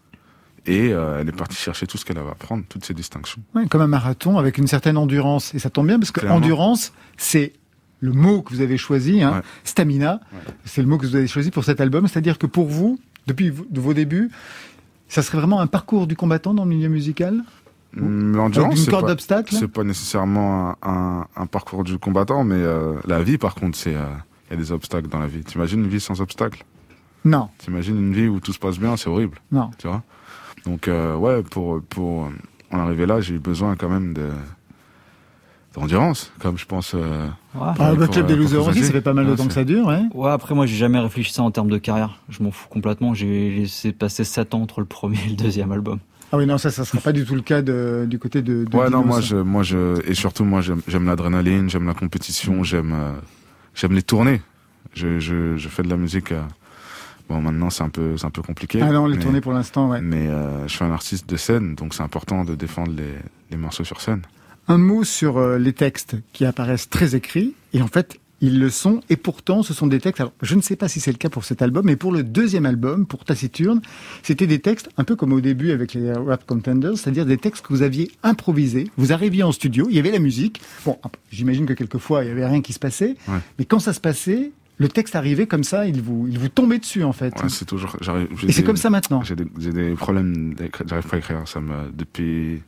[0.67, 3.41] Et euh, elle est partie chercher tout ce qu'elle avait à prendre, toutes ses distinctions.
[3.55, 5.55] Ouais, comme un marathon avec une certaine endurance.
[5.55, 6.37] Et ça tombe bien parce que Clairement.
[6.39, 7.55] endurance, c'est
[8.01, 9.43] le mot que vous avez choisi, hein, Ouais.
[9.65, 10.21] stamina.
[10.33, 10.39] Ouais.
[10.65, 12.07] C'est le mot que vous avez choisi pour cet album.
[12.09, 14.31] C'est-à-dire que pour vous, depuis vos débuts,
[15.09, 17.43] ça serait vraiment un parcours du combattant dans le milieu musical?
[17.95, 22.95] L'endurance, une c'est pas, c'est pas nécessairement un, un, un parcours du combattant, mais euh,
[23.05, 24.05] la vie, par contre, c'est, euh,
[24.49, 25.43] il y a des obstacles dans la vie.
[25.43, 26.65] T'imagines une vie sans obstacles?
[27.25, 29.71] Non, T'imagines une vie où tout se passe bien, c'est horrible, non.
[29.77, 30.03] tu vois?
[30.67, 32.29] Donc, euh, ouais, pour, pour euh,
[32.71, 34.29] en arriver là, j'ai eu besoin quand même de
[35.75, 36.95] d'endurance, comme je pense.
[36.95, 37.61] euh, Ouais.
[37.79, 39.53] Ah, le pour, Club des Losers aussi, ça fait pas mal de Ouais, temps que
[39.53, 40.03] ça dure, ouais.
[40.15, 42.21] Ouais, après, moi, j'ai jamais réfléchi ça en termes de carrière.
[42.29, 43.15] Je m'en fous complètement.
[43.15, 45.99] J'ai laissé passer 7 ans entre le premier et le deuxième album.
[46.33, 48.65] Ah oui, non, ça, ça sera pas du tout le cas de, du côté de.
[48.65, 51.95] de Ouais, non, moi, je, moi, je, et surtout, moi, j'aime, j'aime l'adrénaline, j'aime la
[51.95, 53.13] compétition, j'aime, euh,
[53.75, 54.41] j'aime les tournées.
[54.95, 56.33] Je, je, je fais de la musique.
[56.33, 56.43] euh,
[57.31, 58.81] bon, maintenant, c'est un peu, c'est un peu compliqué.
[58.83, 60.01] Ah non, les mais, tournées pour l'instant, ouais.
[60.03, 63.15] Mais euh, je suis un artiste de scène, donc c'est important de défendre les,
[63.51, 64.23] les morceaux sur scène.
[64.69, 68.71] Un mot sur euh, les textes qui apparaissent très écrits, et en fait, ils le
[68.71, 70.21] sont, et pourtant, ce sont des textes.
[70.21, 72.23] Alors, je ne sais pas si c'est le cas pour cet album, mais pour le
[72.23, 73.83] deuxième album, pour Taciturne,
[74.23, 77.67] c'était des textes un peu comme au début avec les Rap Contenders, c'est-à-dire des textes
[77.67, 78.91] que vous aviez improvisés.
[78.97, 80.63] Vous arriviez en studio, il y avait la musique.
[80.87, 80.99] Bon,
[81.31, 83.39] j'imagine que quelquefois, il y avait rien qui se passait, Ouais.
[83.59, 86.79] mais quand ça se passait, le texte arrivait comme ça, il vous, il vous tombait
[86.79, 87.35] dessus, en fait.
[87.41, 87.97] Ouais, c'est toujours,
[88.49, 89.23] et c'est comme ça maintenant.
[89.23, 90.55] J'ai des, des problèmes,
[90.87, 91.47] j'arrive pas à écrire.
[91.47, 92.63] Ça me, depuis,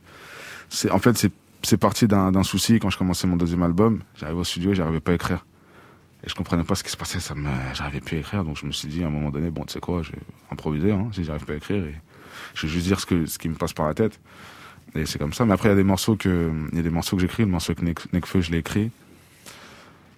[0.69, 1.31] c'est, en fait, c'est,
[1.63, 4.01] c'est parti d'un, d'un souci quand je commençais mon deuxième album.
[4.15, 5.43] J'arrivais au studio et j'arrivais pas à écrire.
[6.23, 8.43] Et je comprenais pas ce qui se passait, ça me, j'arrivais plus à écrire.
[8.45, 10.19] Donc je me suis dit à un moment donné, bon, tu sais quoi, je vais
[10.51, 11.95] improviser, hein, si j'arrive pas à écrire et
[12.53, 14.19] je vais juste dire ce que, ce qui me passe par la tête.
[14.95, 15.45] Et c'est comme ça.
[15.45, 17.43] Mais après, il y a des morceaux que, il y a des morceaux que j'écris.
[17.43, 18.91] Le morceau que Nec- Necfeu, je l'ai écrit.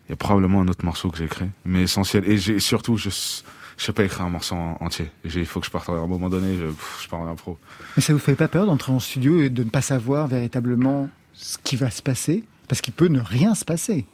[0.07, 1.45] Il y a probablement un autre morceau que j'ai écrit.
[1.65, 2.29] Mais essentiel.
[2.29, 5.09] Et j'ai, surtout, je, je sais pas écrire un morceau en- entier.
[5.23, 6.65] Il faut que je parte à un moment donné, je,
[7.03, 7.57] je pars en impro.
[7.97, 11.09] Mais ça vous fait pas peur d'entrer en studio et de ne pas savoir véritablement
[11.33, 12.43] ce qui va se passer?
[12.67, 14.05] Parce qu'il peut ne rien se passer.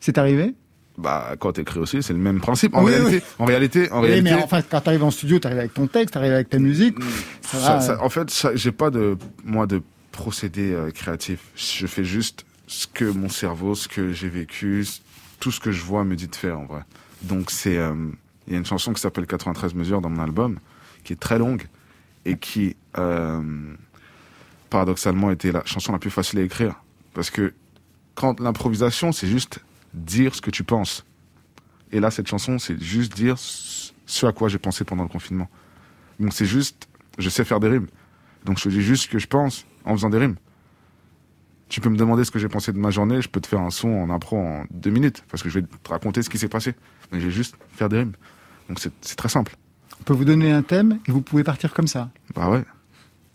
[0.00, 0.54] C'est arrivé?
[0.98, 2.74] Bah, quand t'écris aussi, c'est le même principe.
[2.74, 4.34] En Oui, réalité, en réalité, en Oui, réalité.
[4.36, 6.50] mais enfin, quand tu arrives en studio, tu arrives avec ton texte, tu arrives avec
[6.50, 6.96] ta musique.
[7.40, 11.40] Ça ça- va, ça- euh, en fait, j'ai pas de, moi, de procédé euh, créatif.
[11.56, 14.86] Je fais juste ce que mon cerveau, ce que j'ai vécu,
[15.42, 16.82] tout ce que je vois me dit de faire, en vrai.
[17.22, 17.92] Donc, c'est, euh,
[18.46, 20.60] il y a une chanson qui s'appelle 93 mesures dans mon album,
[21.02, 21.66] qui est très longue
[22.24, 23.74] et qui, euh,
[24.70, 26.76] paradoxalement, était la chanson la plus facile à écrire.
[27.12, 27.54] Parce que
[28.14, 29.58] quand l'improvisation, c'est juste
[29.94, 31.04] dire ce que tu penses.
[31.90, 35.50] Et là, cette chanson, c'est juste dire ce à quoi j'ai pensé pendant le confinement.
[36.20, 36.86] Donc c'est juste,
[37.18, 37.88] je sais faire des rimes.
[38.44, 40.36] Donc je dis juste ce que je pense en faisant des rimes.
[41.72, 43.62] Tu peux me demander ce que j'ai pensé de ma journée, je peux te faire
[43.62, 46.36] un son en impro en deux minutes, parce que je vais te raconter ce qui
[46.36, 46.74] s'est passé.
[47.10, 48.12] Mais je vais juste faire des rimes.
[48.68, 49.56] Donc c'est très simple.
[49.98, 52.10] on peut vous donner un thème et vous pouvez partir comme ça.
[52.34, 52.62] Bah ouais.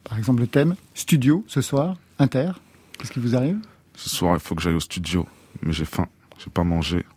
[0.03, 2.51] Par exemple, le thème studio ce soir, inter.
[2.99, 3.57] Qu'est-ce qui vous arrive?
[3.95, 5.27] Ce soir, il faut que j'aille au studio,
[5.63, 7.07] mais j'ai faim, j'ai pas mangé.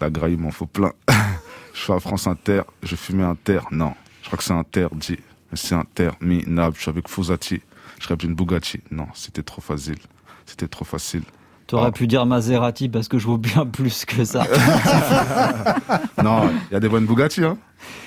[0.00, 0.94] La graille, il m'en faut plein.
[1.74, 3.66] je fais à France Inter, je fumais un terre.
[3.70, 5.18] Non, je crois que c'est interdit.
[5.50, 6.74] Mais c'est interminable.
[6.76, 7.60] Je suis avec Fosati,
[8.00, 8.80] je rêve d'une Bugatti.
[8.90, 9.98] Non, c'était trop facile.
[10.46, 11.22] C'était trop facile.
[11.66, 11.92] T'aurais Ah.
[11.92, 14.46] pu dire Maserati parce que je vaux bien plus que ça.
[16.22, 17.56] Non, il y a des bonnes Bugatti, hein.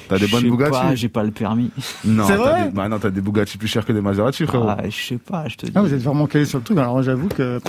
[0.10, 1.72] T'as des Je bonnes Bugatti pas, j'ai pas le permis.
[2.06, 4.46] Non, C'est t'as vrai des, bah non, t'as des Bugatti plus chers que des Maserati,
[4.46, 4.68] frérot.
[4.70, 5.72] Ah, je sais pas, je te dis.
[5.76, 6.78] Ah, vous êtes vraiment calé sur le truc.
[6.78, 7.60] Alors j'avoue que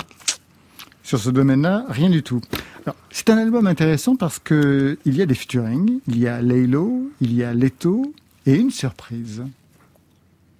[1.03, 2.41] sur ce domaine-là, rien du tout.
[3.11, 7.11] C'est un album intéressant parce que il y a des featuring, il y a Laylo,
[7.21, 8.13] il y a Leto
[8.45, 9.43] et une surprise.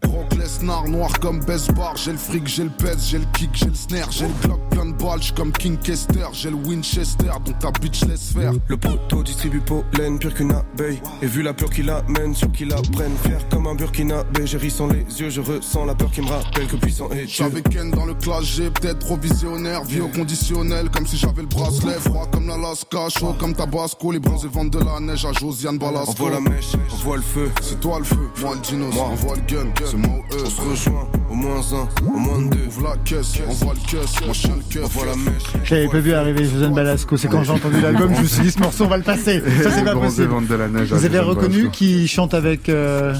[0.01, 1.95] Brock Lesnar, noir comme Best Bar.
[1.95, 4.11] J'ai le fric, j'ai le pèse, j'ai le kick, j'ai le snare.
[4.11, 6.27] J'ai le Glock plein de balles, j'suis comme King Kester.
[6.33, 8.53] J'ai le Winchester, donc ta bitch laisse faire.
[8.67, 12.71] Le poteau distribue pollen pire qu'une abeille Et vu la peur qu'il amène, sûr qu'il
[12.71, 16.21] apprenne Fier comme un burkinabé, j'ai ri sans les yeux Je ressens la peur qui
[16.21, 19.83] me rappelle que puissant est J'avais Ken dans le clash, j'ai peut-être provisionnaire.
[19.83, 21.93] Vie au conditionnel, comme si j'avais le bracelet.
[21.93, 24.11] Froid comme l'Alaska, chaud comme Tabasco.
[24.11, 26.11] Les bronzés vendent de la neige à Josiane Balasco.
[26.11, 28.93] On voit la mèche, on voit le feu C'est toi le feu, moi le dinos.
[28.97, 30.43] On voit le gun, c'est moi ou eux.
[30.45, 33.79] On se rejoint, au moins un, au moins deux Ouvre la caisse, on voit le
[33.89, 34.33] caisse, moi
[34.69, 37.17] tiens le voit la mèche Je l'avais pas vu arriver, Josiane Balasco.
[37.17, 39.41] C'est quand j'ai entendu l'album, je me suis dit ce morceau on va le passer.
[39.63, 40.47] Ça c'est pas possible.
[40.47, 43.15] de la neige Vous avez reconnu qui chante avec euh,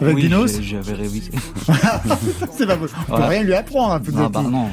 [0.00, 1.30] avec oui, Dinos j'avais révisé.
[2.56, 3.00] C'est pas possible.
[3.08, 3.92] On peut rien lui apprendre.
[3.94, 4.68] Un peu de Ah bah non.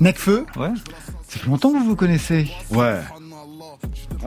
[0.00, 0.70] Necfeu, Ouais.
[1.28, 2.48] ça fait longtemps que vous vous connaissez.
[2.70, 2.98] Ouais.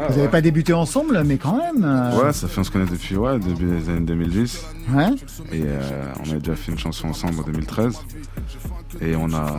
[0.10, 1.84] Vous n'avez pas débuté ensemble, mais quand même.
[1.84, 4.64] euh, Ouais, ça fait, on se connaît depuis, ouais, début des années 2010.
[4.94, 5.06] ouais.
[5.52, 5.80] Et euh,
[6.26, 7.98] on a déjà fait une chanson ensemble en 2013.
[9.02, 9.56] Et on a,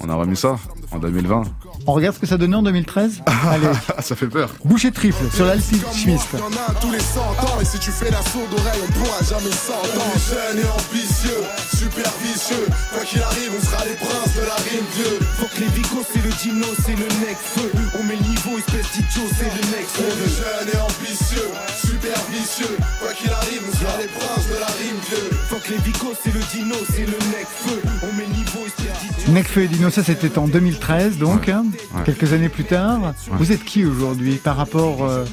[0.00, 0.56] on a remis ça
[0.92, 1.42] en 2020.
[1.90, 4.52] On regarde ce que ça donnait en 2013 Allez, Ah, ça fait peur.
[4.62, 6.28] boucher de trifle sur l'alchimiste.
[6.36, 8.92] Y'en a un tous les 100 ans Et si tu fais la sourde oreille on
[8.92, 10.04] pourra jamais s'entendre.
[10.04, 11.40] On est jeune et ambitieux,
[11.72, 12.66] super vicieux.
[12.92, 16.04] Quoi qu'il arrive on sera les princes de la rime vieux Faut que les vicos
[16.12, 19.64] c'est le dino, c'est le next feu On met le niveau, espèce d'idiot, c'est le
[19.72, 21.48] next On est level jeune et ambitieux,
[21.88, 22.76] super vicieux.
[23.00, 26.16] Quoi qu'il arrive on sera les princes de la rime vieux Faut que les vicos
[26.22, 29.32] c'est le dino, c'est le next feu On met le niveau, espèce d'idiot.
[29.32, 32.02] Necfeu et Dino, ça c'était en 2013 donc, hein, Ouais.
[32.04, 33.14] quelques années plus tard.
[33.32, 35.24] Vous êtes qui aujourd'hui par rapport euh,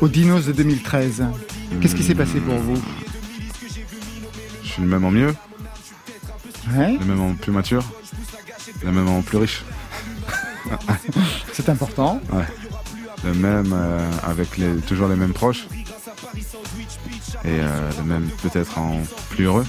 [0.00, 1.24] aux Dinos de 2013
[1.80, 2.80] Qu'est-ce qui s'est passé pour vous?
[4.62, 5.34] Je suis le même en mieux,
[6.76, 7.84] Ouais, le même en plus mature,
[8.84, 9.64] le même en plus riche.
[11.52, 12.20] c'est important.
[13.24, 15.66] Le même euh, avec les, toujours les mêmes proches.
[17.44, 19.66] Et euh, le même peut-être en plus heureux.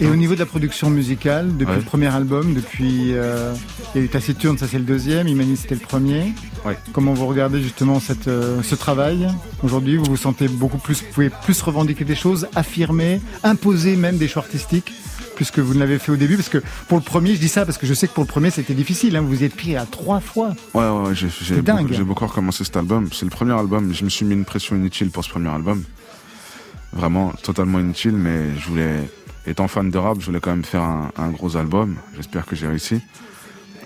[0.00, 1.76] Et au niveau de la production musicale, depuis Ouais.
[1.78, 3.52] le premier album, depuis euh,
[3.94, 6.32] il y a eu Taciturne, ça c'est le deuxième, Imani c'était le premier.
[6.64, 6.78] Ouais.
[6.94, 9.28] Comment vous regardez justement cette, euh, ce travail
[9.62, 9.96] aujourd'hui?
[9.98, 14.26] Vous vous sentez beaucoup plus, vous pouvez plus revendiquer des choses, affirmer, imposer même des
[14.26, 14.92] choix artistiques
[15.36, 16.36] plus que vous ne l'avez fait au début?
[16.36, 18.28] Parce que pour le premier, je dis ça parce que je sais que pour le
[18.28, 20.54] premier c'était difficile, hein, vous y êtes pris à trois fois.
[20.72, 23.08] Ouais, ouais, ouais, j'ai beaucoup, j'ai beaucoup recommencé cet album.
[23.12, 23.92] C'est le premier album.
[23.92, 25.82] Je me suis mis une pression inutile pour ce premier album.
[26.92, 29.08] Vraiment totalement inutile, mais je voulais,
[29.46, 31.96] étant fan de rap, je voulais quand même faire un, un gros album.
[32.16, 33.00] J'espère que j'ai réussi.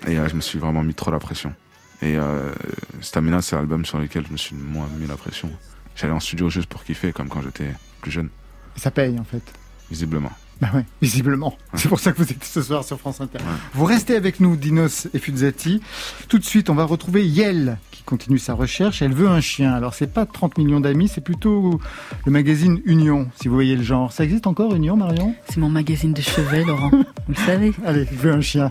[0.07, 1.55] Et euh, je me suis vraiment mis trop la pression.
[2.03, 2.53] Et euh,
[3.01, 5.51] Stamina, c'est l'album sur lequel je me suis moins mis la pression.
[5.97, 8.29] J'allais en studio juste pour kiffer, comme quand j'étais plus jeune,
[8.77, 9.43] Et ça paye en fait.
[9.91, 10.33] visiblement.
[10.61, 11.57] Bah ouais, visiblement.
[11.75, 13.39] C'est pour ça que vous êtes ce soir sur France Inter.
[13.75, 15.81] Vous restez avec nous, Dinos et Fuzzati.
[16.29, 19.03] Tout de suite, on va retrouver Yel, qui continue sa recherche.
[19.03, 19.73] Elle veut un chien.
[19.73, 21.81] Alors, c'est pas 30 millions d'amis, c'est plutôt
[22.25, 24.13] le magazine Union, si vous voyez le genre.
[24.13, 25.35] Ça existe encore, Union, Marion?
[25.49, 26.91] C'est mon magazine de chevet, Laurent.
[27.27, 27.73] Vous le savez.
[27.85, 28.71] Allez, je veux un chien.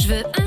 [0.00, 0.45] Je veux un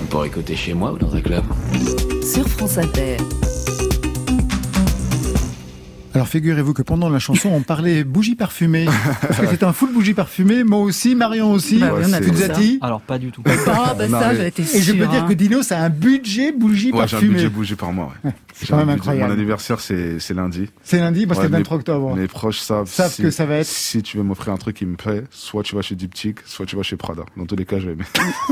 [0.00, 1.42] On pourrait écouter chez moi ou dans un club.
[2.22, 3.16] sur France Inter.
[6.28, 8.84] Alors figurez-vous que pendant la chanson, on parlait bougie parfumée.
[9.22, 10.62] Parce que c'était un full bougie parfumée.
[10.62, 11.78] Moi aussi, Marion aussi.
[11.78, 12.32] Bah oui, on a tout ça.
[12.32, 12.78] Fuzzati.
[12.82, 13.42] Alors pas du tout.
[13.66, 15.26] Ah, bah ça, j'avais été Et je peux dire hein.
[15.26, 17.34] que Dino, c'est un budget bougie Ouais, j'ai un parfumée.
[17.34, 18.12] budget bougie par mois.
[18.24, 18.32] Ouais.
[18.52, 19.28] C'est J'ai quand même incroyable.
[19.28, 20.68] Mon anniversaire, c'est c'est lundi.
[20.82, 22.14] C'est lundi, moi c'était Ouais, le mes- 23 octobre.
[22.14, 24.76] Mes proches savent, Savent si, que ça va être- Si tu veux m'offrir un truc
[24.76, 27.22] qui me plaît, soit tu vas chez Diptyque, soit tu vas chez Prada.
[27.38, 28.04] Dans tous les cas, je vais aimer.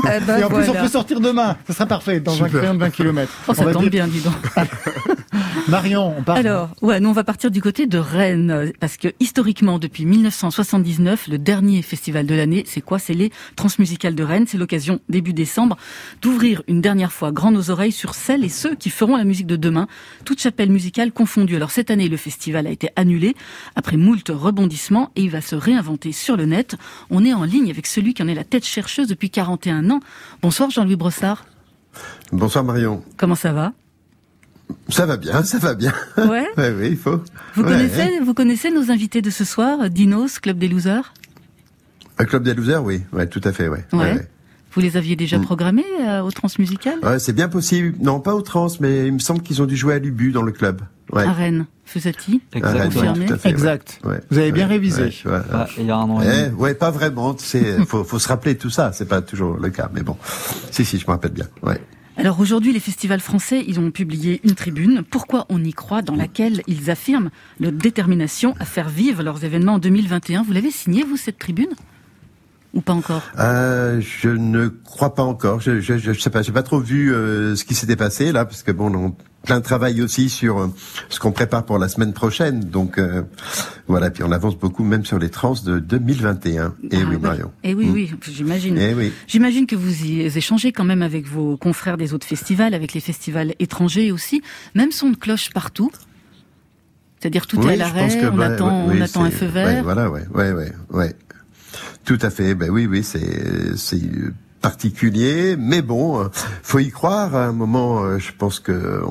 [0.05, 1.57] Eh ben, Et en plus, on peut sortir demain.
[1.67, 3.31] Ça sera parfait, dans un crayon de 20 km.
[3.47, 4.33] Oh, ça tombe bien, dis donc.
[5.67, 6.37] Marion, on part.
[6.37, 11.27] Alors, ouais, nous on va partir du côté de Rennes, parce que historiquement, depuis 1979,
[11.27, 12.99] le dernier festival de l'année, c'est quoi?
[12.99, 14.45] C'est les Transmusicales de Rennes.
[14.47, 15.77] C'est l'occasion, début décembre,
[16.21, 19.47] d'ouvrir une dernière fois grand nos oreilles sur celles et ceux qui feront la musique
[19.47, 19.87] de demain,
[20.25, 21.55] toute chapelle musicale confondue.
[21.55, 23.35] Alors cette année, le festival a été annulé
[23.75, 26.75] après moult rebondissements et il va se réinventer sur le net.
[27.09, 29.99] On est en ligne avec celui qui en est la tête chercheuse depuis 41 ans.
[30.41, 31.45] Bonsoir Jean-Louis Brossard.
[32.31, 33.03] Bonsoir Marion.
[33.17, 33.73] Comment ça va?
[34.89, 35.93] Ça va bien, ça va bien.
[36.17, 36.45] Ouais.
[36.57, 37.21] ouais, oui, il faut.
[37.55, 37.69] Vous Ouais.
[37.69, 41.13] connaissez, vous connaissez nos invités de ce soir, Dinos, Club des Losers?
[42.19, 43.85] Un club des losers, oui, ouais, tout à fait, ouais.
[43.93, 43.99] Ouais.
[43.99, 44.27] ouais, ouais.
[44.73, 45.43] Vous les aviez déjà Mm.
[45.43, 46.99] programmés euh, au Transmusical?
[47.03, 47.95] Ouais, c'est bien possible.
[48.01, 50.41] Non, pas au trans, mais il me semble qu'ils ont dû jouer à l'Ubu dans
[50.43, 50.81] le club.
[51.13, 51.23] Ouais.
[51.23, 53.51] à Rennes fait, ouais.
[53.51, 53.99] Exact.
[54.03, 54.19] Ouais.
[54.29, 55.09] Vous avez bien Ouais, révisé.
[55.25, 56.55] Ah, il y a un an et Eh, demi.
[56.55, 57.35] ouais, pas vraiment.
[57.39, 58.91] C'est faut, faut se rappeler tout ça.
[58.93, 60.17] C'est pas toujours le cas, mais bon.
[60.71, 61.47] Si, si, je me rappelle bien.
[61.63, 61.79] Ouais.
[62.17, 66.15] Alors aujourd'hui, les festivals français, ils ont publié une tribune, Pourquoi on y croit, dans
[66.15, 70.41] laquelle ils affirment leur détermination à faire vivre leurs événements en 2021.
[70.41, 71.69] Vous l'avez signé, vous, cette tribune?
[72.73, 73.21] Ou pas encore?
[73.37, 75.59] Euh, je ne crois pas encore.
[75.59, 76.41] Je, je sais pas.
[76.41, 79.15] J'ai pas trop vu euh, ce qui s'était passé là, parce que bon,
[79.47, 80.67] plein de travail aussi sur euh,
[81.09, 82.59] ce qu'on prépare pour la semaine prochaine.
[82.59, 83.23] Donc euh,
[83.87, 84.11] voilà.
[84.11, 86.75] Puis on avance beaucoup même sur les trans de 2021.
[86.91, 87.51] Et Ah oui, Marion.
[87.63, 87.93] Eh oui, Mm.
[87.93, 88.77] oui, j'imagine.
[88.77, 89.11] Eh oui.
[89.25, 92.99] J'imagine que vous y échangez quand même avec vos confrères des autres festivals, avec les
[92.99, 94.41] festivals étrangers aussi.
[94.75, 95.89] Même son de cloche partout.
[97.19, 99.51] C'est-à-dire tout Oui, est à l'arrêt, on bah, attend, ouais, on attend un feu ouais,
[99.51, 99.83] vert.
[99.83, 101.15] voilà, ouais, ouais, ouais, ouais.
[102.05, 102.53] Tout à fait.
[102.53, 103.99] Ben oui, oui, c'est c'est
[104.61, 106.27] particulier, mais bon, euh,
[106.63, 107.35] faut y croire.
[107.35, 109.01] À un moment, euh, je pense que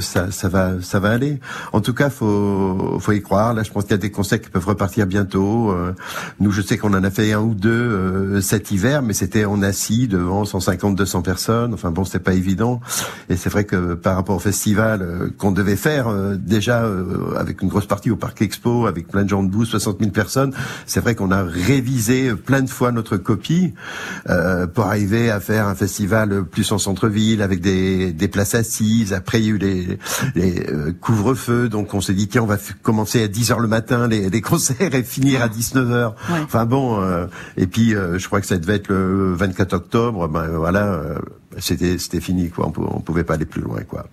[0.00, 1.40] ça, ça va, ça va aller.
[1.72, 3.54] En tout cas, faut, faut y croire.
[3.54, 5.70] Là, je pense qu'il y a des concerts qui peuvent repartir bientôt.
[5.70, 5.94] Euh,
[6.40, 9.62] Nous, je sais qu'on en a fait un ou deux cet hiver, mais c'était en
[9.62, 11.74] assis devant 150, 200 personnes.
[11.74, 12.80] Enfin bon, c'était pas évident.
[13.28, 16.84] Et c'est vrai que par rapport au festival qu'on devait faire déjà
[17.36, 20.52] avec une grosse partie au Parc Expo, avec plein de gens debout, 60 000 personnes,
[20.86, 23.74] c'est vrai qu'on a révisé plein de fois notre copie
[24.28, 29.12] euh, pour arriver à faire un festival plus en centre-ville avec des, des places assises.
[29.12, 29.98] Après, il y a eu les,
[30.36, 33.66] les euh, couvre-feux, donc on s'est dit tiens, on va commencer à 10 heures le
[33.66, 36.14] matin les, les concerts et finir à 19 heures.
[36.30, 36.38] Ouais.
[36.44, 37.26] Enfin bon, euh,
[37.56, 40.28] et puis euh, je crois que ça devait être le 24 octobre.
[40.28, 41.18] Ben voilà, euh,
[41.60, 42.70] c'était c'était fini quoi.
[42.76, 44.08] On, on pouvait pas aller plus loin quoi.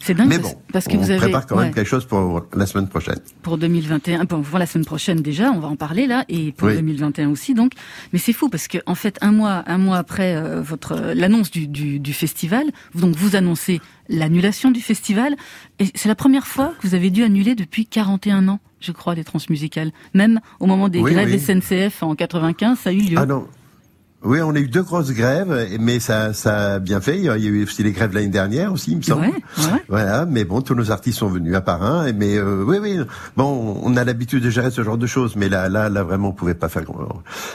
[0.00, 2.04] C'est dingue Mais parce, bon, parce que on vous avez prépare quand même quelque chose
[2.06, 3.18] pour la semaine prochaine.
[3.42, 4.24] pour 2021.
[4.24, 6.74] Bon, voilà la semaine prochaine déjà, on va en parler là, et pour Oui.
[6.74, 7.54] 2021 aussi.
[7.54, 7.72] Donc,
[8.12, 11.14] mais c'est fou parce que en fait, un mois, un mois après euh, votre euh,
[11.14, 15.36] l'annonce du, du, du festival, vous- donc vous annoncez l'annulation du festival,
[15.78, 19.14] et c'est la première fois que vous avez dû annuler depuis 41 ans, je crois,
[19.14, 19.92] les transmusicales.
[20.14, 21.38] Même au moment des Oui, grèves oui.
[21.38, 23.16] SNCF en 95, ça a eu lieu.
[23.18, 23.46] Ah non.
[24.22, 27.16] Oui, on a eu deux grosses grèves, mais ça, ça a bien fait.
[27.18, 29.22] Il y a eu aussi les grèves l'année dernière aussi, il me semble.
[29.26, 29.82] Ouais, ouais.
[29.88, 32.06] Voilà, mais bon, tous nos artistes sont venus à part un.
[32.06, 32.98] et- Mais euh, oui, oui.
[33.38, 36.28] Bon, on a l'habitude de gérer ce genre de choses, mais là, là, là, vraiment,
[36.28, 36.82] on pouvait pas faire.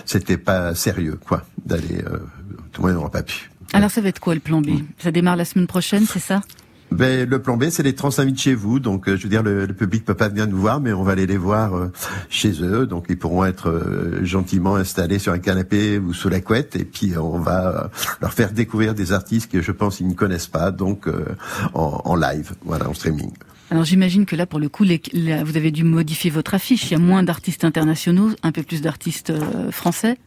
[0.05, 2.03] C'était pas sérieux, quoi, d'aller.
[2.07, 2.17] Euh,
[2.71, 3.51] tout le monde n'aurait pas pu.
[3.73, 4.69] Alors ça va être quoi le plan B?
[4.99, 6.41] Ça démarre la semaine prochaine, c'est ça?
[6.91, 8.79] Ben, le plan B, c'est les trans invités chez vous.
[8.79, 11.03] Donc, euh, je veux dire, le, le public peut pas venir nous voir, mais on
[11.03, 11.91] va aller les voir euh,
[12.29, 12.85] chez eux.
[12.85, 16.75] Donc, ils pourront être euh, gentiment installés sur un canapé ou sous la couette.
[16.75, 17.89] Et puis, on va
[18.21, 21.07] leur faire découvrir des artistes que je pense ils ne connaissent pas, donc
[21.73, 23.31] en, en live, voilà, en streaming.
[23.71, 26.85] Alors j'imagine que là, pour le coup, les- là, vous avez dû modifier votre affiche.
[26.85, 29.33] Il y a moins d'artistes internationaux, un peu plus d'artistes
[29.71, 30.17] français.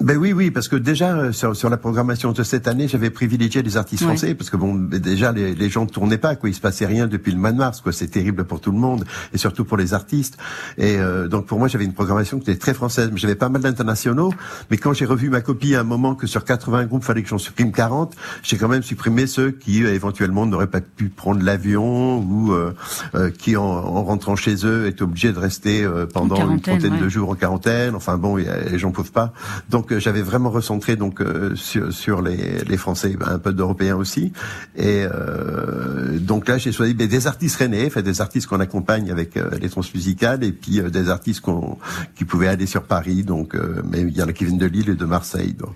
[0.00, 3.10] Ben oui, oui, parce que déjà euh, sur, sur la programmation de cette année, j'avais
[3.10, 6.36] privilégié les artistes français parce que bon, ben, déjà les, les gens ne tournaient pas,
[6.36, 6.48] quoi.
[6.48, 7.92] Il se passait rien depuis le mois de mars, quoi.
[7.92, 10.38] C'est terrible pour tout le monde et surtout pour les artistes.
[10.78, 13.48] Et euh, donc pour moi, j'avais une programmation qui était très française, mais j'avais pas
[13.50, 14.32] mal d'internationaux.
[14.70, 17.28] Mais quand j'ai revu ma copie à un moment que sur 80 groupes, fallait que
[17.28, 21.42] j'en supprime 40, j'ai quand même supprimé ceux qui euh, éventuellement n'auraient pas pu prendre
[21.42, 22.74] l'avion ou euh,
[23.14, 26.94] euh, qui en, en rentrant chez eux étaient obligés de rester euh, pendant une trentaine
[26.94, 27.00] ouais.
[27.00, 27.94] de jours en quarantaine.
[27.94, 29.32] Enfin bon, les gens peuvent pas.
[29.68, 33.96] Donc donc j'avais vraiment recentré donc euh, sur, sur les, les Français, un peu d'Européens
[33.96, 34.32] aussi.
[34.76, 39.10] Et euh, donc là, j'ai choisi ben, des artistes rennais, fait des artistes qu'on accompagne
[39.10, 41.78] avec euh, les transmusicales, et puis euh, des artistes qu'on
[42.14, 43.22] qui pouvaient aller sur Paris.
[43.24, 45.54] Donc, euh, mais il y en a qui viennent de Lille et de Marseille.
[45.54, 45.70] Donc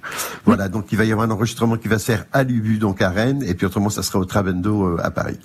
[0.44, 3.02] voilà, donc il va y avoir un enregistrement qui va se faire à l'UBU, donc
[3.02, 5.38] à Rennes, et puis autrement, ça sera au Trabendo euh, à Paris.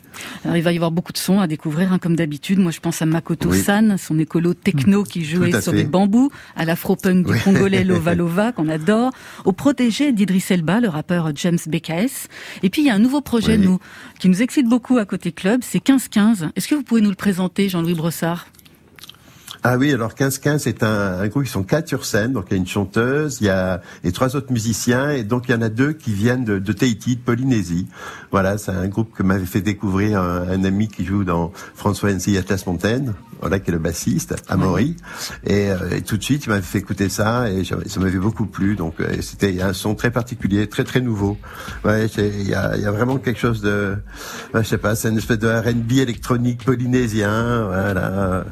[0.44, 2.60] Alors, il va y avoir beaucoup de sons à découvrir, hein, comme d'habitude.
[2.60, 3.62] Moi, je pense à Makoto Oui.
[3.62, 5.80] San, son écolo techno qui jouait Tout à sur fait.
[5.84, 7.40] des bambous, à l'afro-punk du Oui.
[7.44, 9.12] congolais Lova Lova, qu'on adore,
[9.46, 12.28] au protégé d'Idriss Elba, le rappeur James BKS.
[12.64, 13.66] Et puis, il y a un nouveau projet, Oui.
[13.66, 13.80] nous,
[14.20, 16.50] qui nous excite beaucoup à côté club, c'est 15-15.
[16.56, 18.48] Est-ce que vous pouvez nous le présenter, Jean-Louis Brossard?
[19.62, 22.54] Ah oui, alors 15-15, c'est un, un groupe, ils sont quatre sur scène, donc il
[22.54, 25.54] y a une chanteuse, il y a et trois autres musiciens, et donc il y
[25.54, 27.88] en a deux qui viennent de, de Tahiti, de Polynésie.
[28.32, 32.14] Voilà, c'est un groupe que m'avait fait découvrir un, un ami qui joue dans François
[32.14, 34.96] NC Atlas Montaigne, voilà, qui est le bassiste, à Maury.
[35.46, 38.46] Et, euh, et tout de suite, il m'avait fait écouter ça, et ça m'avait beaucoup
[38.46, 41.38] plu, donc euh, c'était un son très particulier, très très nouveau.
[41.84, 43.98] Ouais, il y a, y a vraiment quelque chose de,
[44.54, 48.46] je sais pas, c'est une espèce de R&B électronique polynésien, voilà,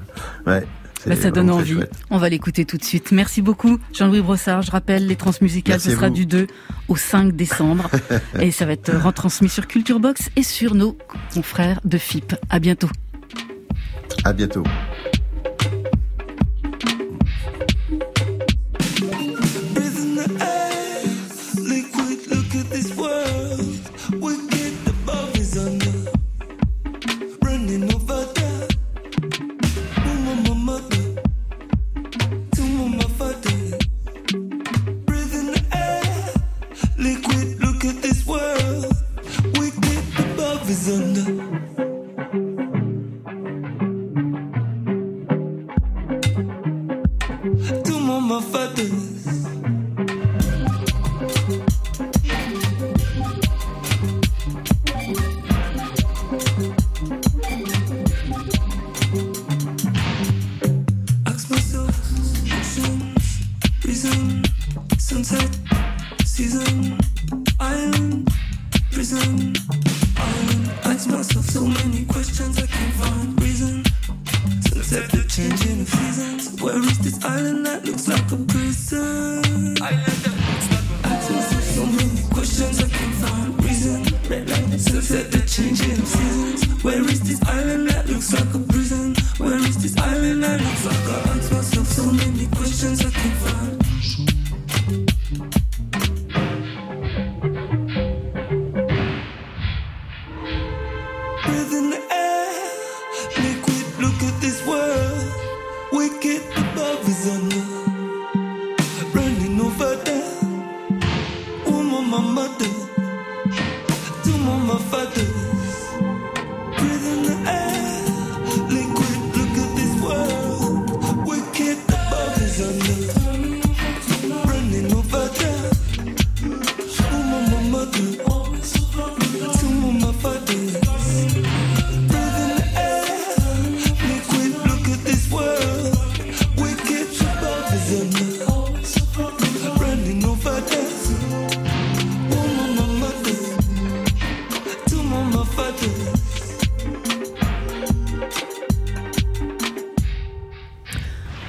[0.46, 0.68] ouais.
[1.08, 1.74] Bah, ça donne envie.
[1.74, 1.92] chouette.
[2.10, 3.12] On va l'écouter tout de suite.
[3.12, 4.62] Merci beaucoup, Jean-Louis Brossard.
[4.62, 6.14] Je rappelle, les transmusicales, ce sera vous.
[6.14, 6.48] du 2
[6.88, 7.90] au 5 décembre.
[8.40, 10.98] et ça va être retransmis sur Culture Box et sur nos
[11.34, 12.36] confrères de FIP.
[12.50, 12.90] À bientôt.
[14.24, 14.64] À bientôt.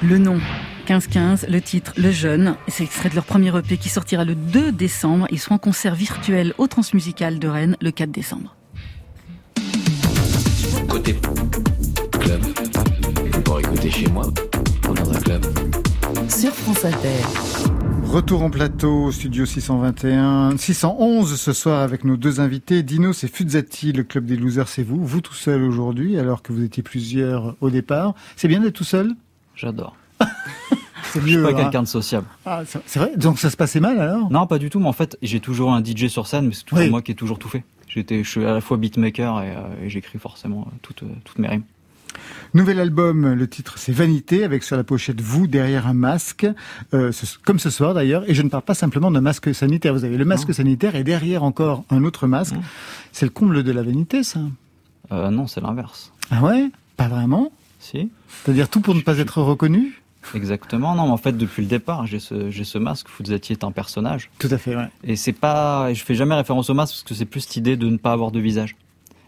[0.09, 0.39] Le nom
[0.87, 2.55] 15-15, le titre Le Jeune.
[2.67, 5.27] C'est extrait de leur premier EP qui sortira le 2 décembre.
[5.29, 8.55] Ils seront en concert virtuel au Transmusical de Rennes le 4 décembre.
[10.87, 11.15] Côté
[12.19, 12.41] club,
[13.45, 14.25] pourrez écouter chez moi
[14.81, 15.45] dans un club.
[16.27, 17.21] Sur France Inter.
[18.05, 22.81] Retour en plateau, studio 621, 611 ce soir avec nos deux invités.
[22.81, 25.05] Dino, c'est Fuzzati, le club des losers, c'est vous.
[25.05, 28.15] Vous tout seul aujourd'hui, alors que vous étiez plusieurs au départ.
[28.37, 29.13] C'est bien d'être tout seul?
[29.53, 29.98] J'adore.
[31.11, 31.43] C'est Je suis mieux.
[31.43, 31.53] pas hein.
[31.55, 32.27] quelqu'un de sociable.
[32.45, 33.11] Ah, c'est vrai?
[33.17, 34.29] Donc ça se passait mal alors?
[34.31, 36.63] Non, pas du tout, mais en fait, j'ai toujours un DJ sur scène, mais c'est
[36.65, 36.89] toujours Oui.
[36.91, 37.63] moi qui ai toujours tout fait.
[37.87, 41.07] J'étais, je suis à la fois beatmaker et, euh, et j'écris forcément euh, toutes, euh,
[41.25, 41.63] toutes mes rimes.
[42.53, 46.45] Nouvel album, le titre c'est Vanité, avec sur la pochette vous derrière un masque,
[46.93, 48.29] euh, ce- comme ce soir d'ailleurs.
[48.29, 49.93] Et je ne parle pas simplement d'un masque sanitaire.
[49.93, 52.55] Vous avez le masque sanitaire et derrière encore un autre masque.
[53.11, 54.41] C'est le comble de la vanité, ça?
[55.11, 56.11] Euh, non, c'est l'inverse.
[56.29, 56.69] Ah ouais?
[56.97, 57.51] Pas vraiment?
[57.79, 58.09] Si
[58.43, 60.01] C'est-à-dire tout pour ne pas être reconnu?
[60.35, 60.95] Exactement.
[60.95, 63.07] Non, mais en fait, depuis le départ, j'ai ce, j'ai ce masque.
[63.07, 64.29] Fuzzati est un personnage.
[64.39, 64.89] Tout à fait, ouais.
[65.03, 67.77] Et c'est pas, je fais jamais référence au masque parce que c'est plus cette idée
[67.77, 68.75] de ne pas avoir de visage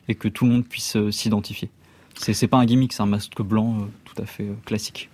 [0.07, 1.69] et que tout le monde puisse euh, s'identifier.
[2.17, 5.09] C'est, c'est pas un gimmick, c'est un masque blanc euh, tout à fait euh, classique.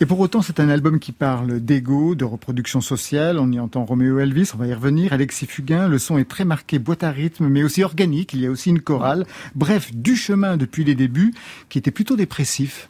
[0.00, 3.38] Et pour autant, c'est un album qui parle d'ego, de reproduction sociale.
[3.38, 5.12] On y entend Roméo Elvis, on va y revenir.
[5.12, 8.32] Alexis Fugain, le son est très marqué boîte à rythme, mais aussi organique.
[8.34, 9.24] Il y a aussi une chorale.
[9.54, 11.32] Bref, du chemin depuis les débuts,
[11.68, 12.88] qui était plutôt dépressif.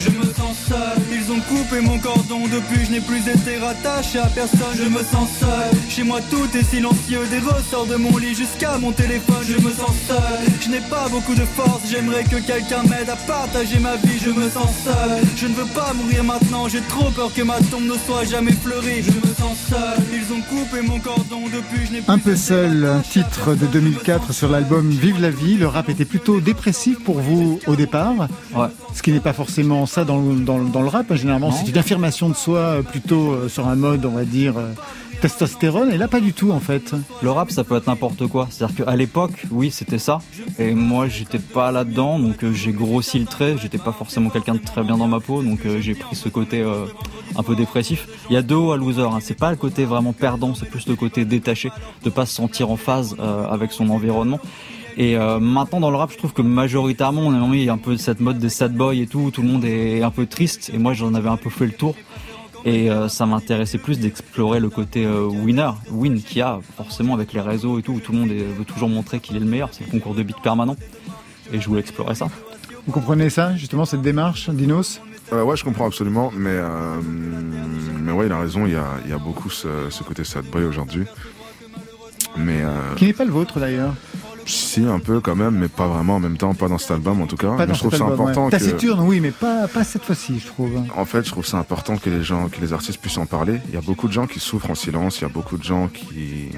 [0.00, 2.40] Je me sens seul, ils ont coupé mon cordon.
[2.46, 4.76] Depuis je n'ai plus été rattaché à personne.
[4.76, 7.20] Je me sens seul, chez moi tout est silencieux.
[7.30, 9.36] Des ressorts de mon lit jusqu'à mon téléphone.
[9.46, 10.18] Je me sens seul,
[10.60, 11.82] je n'ai pas beaucoup de force.
[11.90, 14.18] J'aimerais que quelqu'un m'aide à partager ma vie.
[14.24, 16.68] Je me sens seul, je ne veux pas mourir maintenant.
[16.68, 19.02] J'ai trop peur que ma tombe ne soit jamais fleurie.
[19.02, 21.40] Je me sens seul, ils ont coupé mon cordon.
[21.52, 25.30] Depuis je n'ai plus Un peu seul, un titre de 2004 sur l'album Vive la
[25.30, 25.56] vie.
[25.56, 28.28] Le rap était plutôt dépressif pour vous au départ.
[28.54, 28.66] Ouais.
[28.94, 31.10] Ce qui n'est pas forcément ça dans, le- dans, le- dans le rap.
[31.10, 31.16] hein.
[31.16, 34.54] Généralement, c'est une affirmation de soi euh, plutôt euh, sur un mode, on va dire,
[34.58, 34.72] euh,
[35.20, 35.92] testostérone.
[35.92, 36.94] Et là, pas du tout, en fait.
[37.22, 38.48] Le rap, ça peut être n'importe quoi.
[38.50, 40.18] C'est-à-dire qu'à l'époque, oui, c'était ça.
[40.58, 43.56] Et moi, j'étais pas là-dedans, donc euh, j'ai grossi le trait.
[43.60, 46.28] J'étais pas forcément quelqu'un de très bien dans ma peau, donc euh, j'ai pris ce
[46.28, 46.86] côté euh,
[47.36, 48.08] un peu dépressif.
[48.28, 49.02] Il y a deux hauts à loser.
[49.02, 49.18] hein.
[49.20, 51.70] C'est pas le côté vraiment perdant, c'est plus le côté détaché,
[52.04, 54.40] de pas se sentir en phase euh, avec son environnement.
[54.96, 58.20] Et euh, maintenant dans le rap, je trouve que majoritairement, on a un peu cette
[58.20, 60.70] mode des sad boys et tout, tout le monde est un peu triste.
[60.74, 61.94] Et moi, j'en avais un peu fait le tour.
[62.64, 67.14] Et euh, ça m'intéressait plus d'explorer le côté euh, winner, win qu'il y a forcément
[67.14, 69.40] avec les réseaux et tout, où tout le monde est- veut toujours montrer qu'il est
[69.40, 69.70] le meilleur.
[69.72, 70.76] C'est le concours de beat permanent.
[71.52, 72.28] Et je voulais explorer ça.
[72.86, 75.00] Vous comprenez ça, justement, cette démarche, Dinos?
[75.32, 76.96] Euh, ouais, je comprends absolument, mais euh,
[78.00, 78.66] mais ouais, il a raison.
[78.66, 81.04] Il y a, il y a beaucoup ce, ce côté sad boy aujourd'hui.
[82.36, 83.94] Mais euh, Qui n'est pas le vôtre, d'ailleurs.
[84.54, 87.20] Si un peu quand même, mais pas vraiment en même temps, pas dans cet album
[87.20, 87.48] en tout cas.
[87.48, 88.50] Pas mais dans je trouve cet ça album, important ouais.
[88.50, 88.56] que.
[88.56, 90.72] Taciturne, oui, mais pas, pas cette fois-ci, je trouve.
[90.96, 93.60] En fait, je trouve ça important que les gens, que les artistes puissent en parler.
[93.68, 95.18] Il y a beaucoup de gens qui souffrent en silence.
[95.20, 96.48] Il y a beaucoup de gens qui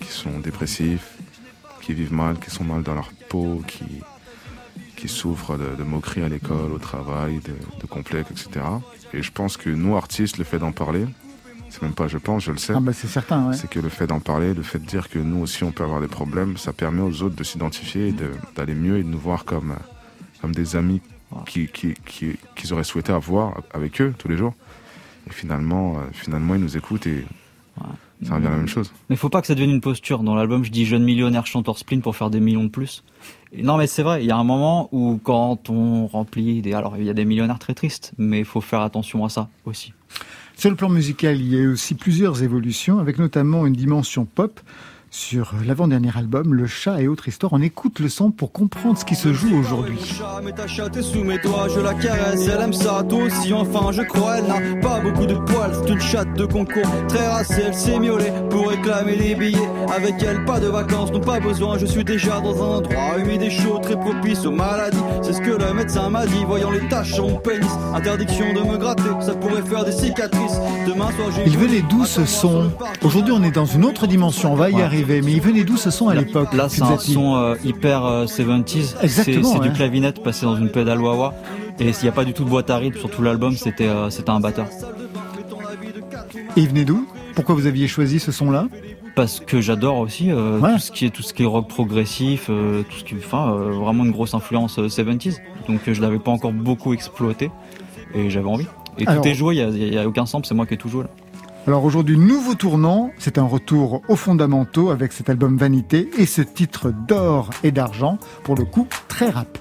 [0.00, 1.18] qui sont dépressifs,
[1.82, 3.84] qui vivent mal, qui sont mal dans leur peau, qui
[4.96, 8.66] qui souffrent de, de moqueries à l'école, au travail, de, de complexes, etc.
[9.14, 11.06] Et je pense que nous, artistes, le fait d'en parler,
[11.70, 12.72] c'est même pas je pense, je le sais.
[12.76, 13.56] Ah bah c'est certain, ouais.
[13.56, 15.84] C'est que le fait d'en parler, le fait de dire que nous aussi on peut
[15.84, 18.14] avoir des problèmes, ça permet aux autres de s'identifier et
[18.56, 19.74] d'aller mieux et de nous voir comme,
[20.40, 21.00] comme des amis
[21.46, 24.54] qui, qui, qui- qu'ils auraient souhaité avoir avec eux tous les jours.
[25.28, 27.24] Et finalement, euh, finalement ils nous écoutent et
[28.22, 28.92] ça revient à la même chose.
[29.08, 30.22] Mais faut pas que ça devienne une posture.
[30.22, 33.02] Dans l'album, je dis jeune millionnaire chanteur spleen pour faire des millions de plus.
[33.52, 36.74] Et non, mais c'est vrai, il y a un moment où quand on remplit des...
[36.74, 39.48] Alors, il y a des millionnaires très tristes, mais il faut faire attention à ça
[39.64, 39.92] aussi.
[40.56, 44.26] Sur le plan musical, il y a eu aussi plusieurs évolutions, avec notamment une dimension
[44.26, 44.60] pop.
[45.12, 49.04] Sur l'avant-dernier album, Le Chat et autres histoires, on écoute le son pour comprendre ce
[49.04, 49.98] qui se joue aujourd'hui.
[49.98, 53.24] chat, mais ta chatte est sous mes doigts, je la caresse, elle aime ça, toi
[53.24, 56.88] aussi, enfin, je crois, elle n'a pas beaucoup de poils, c'est une chatte de concours,
[57.08, 61.20] très racée, elle s'est miaulée pour réclamer les billets, avec elle, pas de vacances, non
[61.20, 64.96] pas besoin, je suis déjà dans un endroit humide et chaud, très propice aux maladies,
[65.22, 68.60] c'est ce que le médecin m'a dit, voyant les taches sur mon pénis, interdiction de
[68.60, 71.42] me gratter, ça pourrait faire des cicatrices, demain soir j'ai...
[71.46, 72.70] Il venait d'où ce son
[73.02, 74.99] Aujourd'hui, on est dans une autre dimension, on va y Ouais.
[75.04, 78.24] Mais il venait d'où ce son à l'époque Là, c'est un son euh, hyper euh,
[78.26, 78.64] 70s.
[78.98, 79.68] C'est Exactement, c'est ouais.
[79.68, 81.34] du clavinette passé dans une pédale wah
[81.78, 83.88] Et s'il n'y a pas du tout de boîte à rythme sur tout l'album, c'était
[83.88, 84.66] euh, un batteur.
[86.56, 87.06] Et il venait d'où?
[87.34, 88.66] Pourquoi vous aviez choisi ce son-là?
[89.16, 90.72] Parce que j'adore aussi euh, Ouais.
[90.74, 93.52] tout ce qui est tout ce qui est rock progressif, euh, tout ce qui, enfin,
[93.52, 95.38] euh, vraiment une grosse influence euh, 70s.
[95.68, 97.50] Donc je l'avais pas encore beaucoup exploité
[98.14, 98.66] et j'avais envie.
[98.98, 100.66] Et Alors- tout est joué, il y a, il y a aucun sample, c'est moi
[100.66, 101.04] qui ai tout joué.
[101.04, 101.10] Là.
[101.66, 106.40] Alors aujourd'hui, nouveau tournant, c'est un retour aux fondamentaux avec cet album Vanité et ce
[106.40, 109.58] titre d'or et d'argent, pour le coup très rap.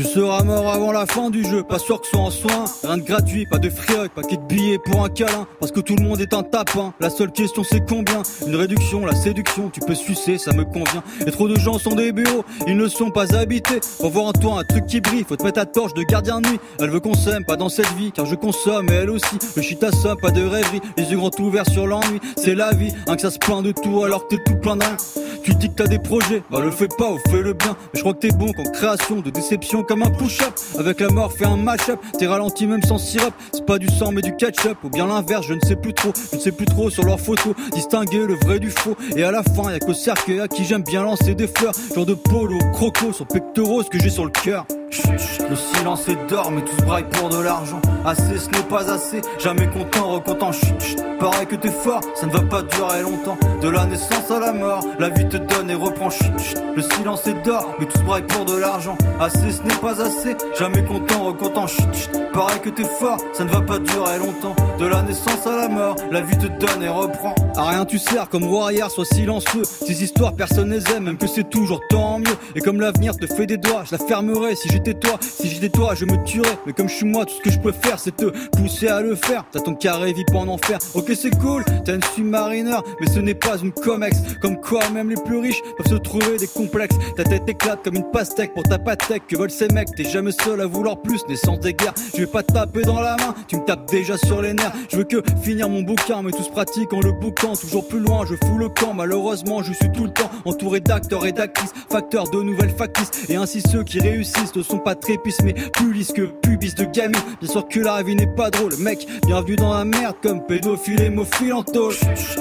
[0.00, 2.64] Tu seras mort avant la fin du jeu, pas sûr que soit en soin.
[2.82, 5.46] Rien de gratuit, pas de frioc, paquet de billets pour un câlin.
[5.58, 6.94] Parce que tout le monde est un tapin.
[7.00, 8.22] La seule question c'est combien?
[8.46, 11.02] Une réduction, la séduction, tu peux sucer, ça me convient.
[11.26, 13.80] Et trop de gens sont des bureaux, ils ne sont pas habités.
[13.98, 16.40] Pour voir en toi un truc qui brille, faut te mettre à torche de gardien
[16.40, 16.60] de nuit.
[16.78, 19.36] Elle veut qu'on s'aime, pas dans cette vie, car je consomme et elle aussi.
[19.54, 22.20] Le shit assomme, pas de rêverie, les yeux grands ouverts sur l'ennui.
[22.38, 24.78] C'est la vie, hein, que ça se plaint de tout alors que t'es tout plein
[24.78, 24.96] rien.
[25.42, 27.76] Tu dis que t'as des projets, bah le fais pas ou fais le bien.
[27.92, 30.54] Mais je crois que t'es bon qu'en création de déception comme un push-up.
[30.78, 31.98] Avec la mort, fais un match-up.
[32.16, 33.32] T'es ralenti même sans sirop.
[33.52, 34.78] C'est pas du sang mais du ketchup.
[34.84, 36.12] Ou bien l'inverse, je ne sais plus trop.
[36.30, 37.56] Je ne sais plus trop sur leurs photos.
[37.72, 38.96] Distinguer le vrai du faux.
[39.16, 41.72] Et à la fin, y'a qu'au cercueil à qui j'aime bien lancer des fleurs.
[41.92, 44.64] Genre de polo, croco sur pectoraux, ce que j'ai sur le cœur.
[44.92, 47.80] Le silence est d'or, mais tous braillent pour de l'argent.
[48.04, 49.20] Assez, ce n'est pas assez.
[49.38, 50.50] Jamais content, recontent.
[50.50, 50.96] Chut.
[51.20, 53.38] Pareil que t'es fort, ça ne va pas durer longtemps.
[53.60, 56.10] De la naissance à la mort, la vie te donne et reprend.
[56.10, 56.56] Chut.
[56.74, 58.96] Le silence est d'or, mais tout se braille pour de l'argent.
[59.20, 60.36] Assez, ce n'est pas assez.
[60.58, 61.66] Jamais content, recontent.
[61.68, 62.10] Chut.
[62.32, 64.56] Pareil que t'es fort, ça ne va pas durer longtemps.
[64.78, 67.34] De la naissance à la mort, la vie te donne et reprend.
[67.56, 69.64] À rien tu sers comme roi arrière, sois silencieux.
[69.64, 72.36] Ces histoires, personne les aime, même que c'est toujours tant mieux.
[72.54, 75.18] Et comme l'avenir te fait des doigts, je la fermerai si j'étais toi.
[75.20, 76.58] Si j'étais toi, je me tuerais.
[76.66, 78.26] Mais comme je suis moi, tout ce que je peux faire, c'est te
[78.56, 79.44] pousser à le faire.
[79.52, 80.78] T'as ton carré pour en enfer.
[80.94, 84.18] Ok, c'est cool, t'as une submarineur, mais ce n'est pas une comex.
[84.40, 86.96] Comme quoi, même les plus riches peuvent se trouver des complexes.
[87.16, 89.26] Ta tête éclate comme une pastèque pour ta pastèque.
[89.28, 89.94] Que veulent ces mecs?
[89.94, 91.94] T'es jamais seul à vouloir plus, naissance des guerres.
[92.14, 94.72] Je vais pas te taper dans la main, tu me tapes déjà sur les nerfs.
[94.90, 97.54] Je veux que finir mon bouquin, mais tout se pratique en le bouquant.
[97.54, 98.94] Toujours plus loin, je fous le camp.
[98.94, 103.10] Malheureusement, je suis tout le temps entouré d'acteurs et d'actrices, facteurs de nouvelles factices.
[103.28, 107.20] Et ainsi ceux qui réussissent sont pas trépistes, mais plus lisses que pubis de gamine.
[107.40, 109.06] Bien sûr que la vie n'est pas drôle, mec.
[109.26, 111.94] Bienvenue dans la merde comme pédophile, hémophile en tôle.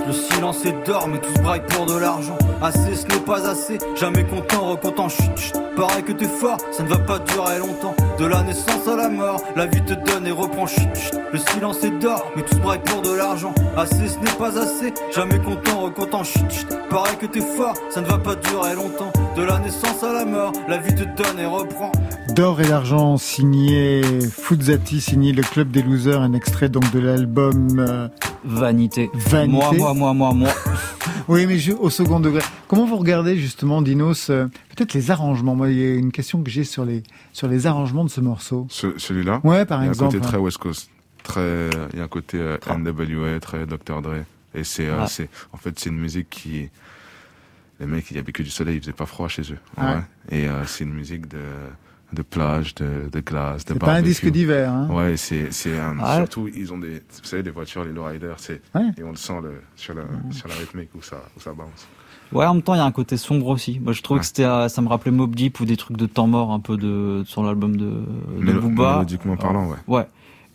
[0.06, 2.38] Le silence est d'or, mais tout se braille pour de l'argent.
[2.62, 3.80] Assez, ce n'est pas assez.
[3.96, 5.10] Jamais content, recontent.
[5.10, 5.54] Chut, chut.
[5.76, 7.96] Pareil que t'es fort, ça ne va pas durer longtemps.
[8.20, 10.68] De la naissance à la mort, la vie te donne et reprend.
[10.68, 10.88] Chut.
[11.32, 13.54] Le silence est d'or, mais tout se braille pour de l'argent.
[13.76, 14.94] Assez, ce n'est pas assez.
[15.16, 16.24] Jamais content, recontent.
[16.24, 16.68] Chut, chut.
[16.90, 19.12] Pareil que t'es fort, ça ne va pas durer longtemps.
[19.36, 21.92] De la naissance à la mort, la vie te donne et reprend.
[22.40, 27.80] D'or et d'argent signé Fuzzati, signé le Club des Losers, un extrait donc de l'album
[27.80, 28.08] euh,
[28.46, 29.10] Vanité.
[29.14, 29.52] Vanité.
[29.52, 30.50] Moi, moi, moi, moi, moi.
[31.28, 32.42] Oui, mais je- au second degré.
[32.70, 35.54] Comment vous regardez justement, Dinos, euh, peut-être les arrangements?
[35.54, 38.22] Moi, il y a une question que j'ai sur les sur les arrangements de ce
[38.22, 38.68] morceau.
[38.70, 39.42] Ce- Celui-là?
[39.44, 40.32] Ouais, par il y a exemple, un côté ouais.
[40.32, 40.90] très West Coast.
[41.24, 44.02] Très, il y a un côté euh, NWA, très Dr.
[44.02, 44.24] Dre.
[44.56, 45.04] Et c'est, euh,
[45.52, 46.70] en fait, c'est une musique qui,
[47.82, 49.58] les mecs, il y avait que du soleil, il faisait pas froid chez eux.
[49.78, 49.84] Ouais.
[49.84, 50.02] Ouais.
[50.32, 51.38] Et euh, c'est une musique de,
[52.14, 54.08] de plage, de, de glace, de C'est pas un barbecue.
[54.10, 54.72] disque d'hiver.
[54.72, 54.88] Hein.
[54.92, 56.16] Ouais, c'est, c'est un, Ah.
[56.18, 58.82] surtout, ils ont des, vous savez, les voitures, les lowriders, c'est, Ouais.
[58.98, 61.88] et on le sent le, sur la, sur la rythmique où ça, où ça bounce.
[62.32, 63.80] Ouais, en même temps, il y a un côté sombre aussi.
[63.80, 64.22] Moi, je trouve Ouais.
[64.22, 66.60] que c'était, euh, ça me rappelait Mob Deep ou des trucs de temps mort un
[66.60, 68.04] peu de, sur l'album de, de
[68.44, 68.94] Mélo- Booba.
[68.94, 69.78] Mélodiquement parlant, ouais.
[69.88, 70.08] Ouais.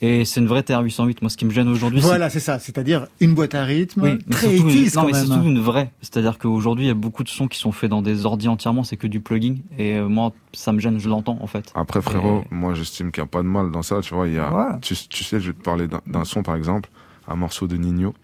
[0.07, 1.19] Et c'est une vraie TR-808.
[1.23, 2.59] Moi, ce qui me gêne aujourd'hui, c'est Voilà, c'est ça.
[2.59, 5.27] C'est-à-dire une boîte à rythme, Oui, mais très surtout, 80s non, quand mais c'est même.
[5.33, 5.91] surtout une vraie.
[6.03, 8.85] C'est-à-dire qu'aujourd'hui, il y a beaucoup de sons qui sont faits dans des ordi entièrement,
[8.85, 9.57] c'est que du plugin.
[9.79, 11.73] Et euh, moi, ça me gêne, je l'entends en fait.
[11.75, 14.29] Après, frérot, moi, j'estime qu'il n'y a pas de mal dans ça, tu vois.
[14.29, 16.91] Il y a, tu, tu sais, je vais te parler d'un- d'un son, par exemple,
[17.27, 18.15] un morceau de Nino,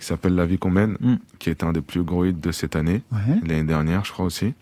[0.00, 1.14] qui s'appelle La vie qu'on mène, Mm.
[1.38, 3.18] qui est un des plus gros hits de cette année, Ouais.
[3.46, 4.54] l'année dernière, je crois aussi.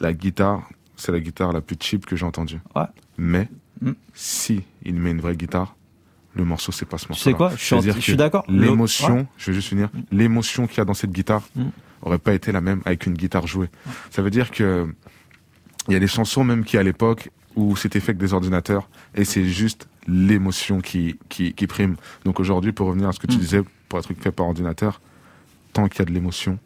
[0.00, 2.60] La guitare, c'est la guitare la plus cheap que j'ai entendue.
[2.76, 2.82] Ouais.
[3.16, 3.48] Mais,
[3.82, 3.92] Mm.
[4.14, 5.74] si il met une vraie guitare,
[6.34, 7.24] le morceau, c'est pas ce morceau.
[7.24, 7.52] sais quoi?
[7.56, 7.62] Je
[7.92, 8.44] suis, suis d'accord.
[8.48, 9.26] L'émotion, ouais.
[9.36, 11.64] je vais juste finir, l'émotion qu'il y a dans cette guitare Mm.
[12.02, 13.68] aurait pas été la même avec une guitare jouée.
[14.10, 14.86] Ça veut dire que
[15.88, 18.88] il y a des chansons même qui à l'époque où c'était fait avec des ordinateurs
[19.14, 21.96] et c'est juste l'émotion qui, qui, qui prime.
[22.24, 23.40] Donc aujourd'hui, pour revenir à ce que tu Mm.
[23.40, 25.00] disais, pour un truc fait par ordinateur,
[25.72, 26.58] tant qu'il y a de l'émotion,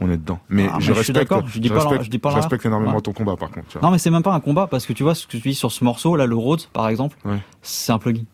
[0.00, 0.38] on est dedans.
[0.48, 2.30] Mais Ah, mais je je suis respecte, d'accord, je dis pas respecte, je dis pas
[2.30, 3.00] je respecte énormément Ouais.
[3.00, 3.66] ton combat par contre.
[3.68, 3.86] tu vois.
[3.86, 5.54] Non, mais c'est même pas un combat parce que tu vois ce que tu dis
[5.54, 7.38] sur ce morceau, là, le Rhodes, par exemple, Ouais.
[7.62, 8.24] c'est un plugin.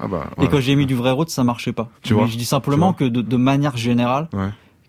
[0.00, 1.88] Ah bah, Et quand j'ai mis du vrai Rhodes, ça marchait pas.
[2.02, 4.28] Tu Mais vois, je dis simplement que de, de manière générale,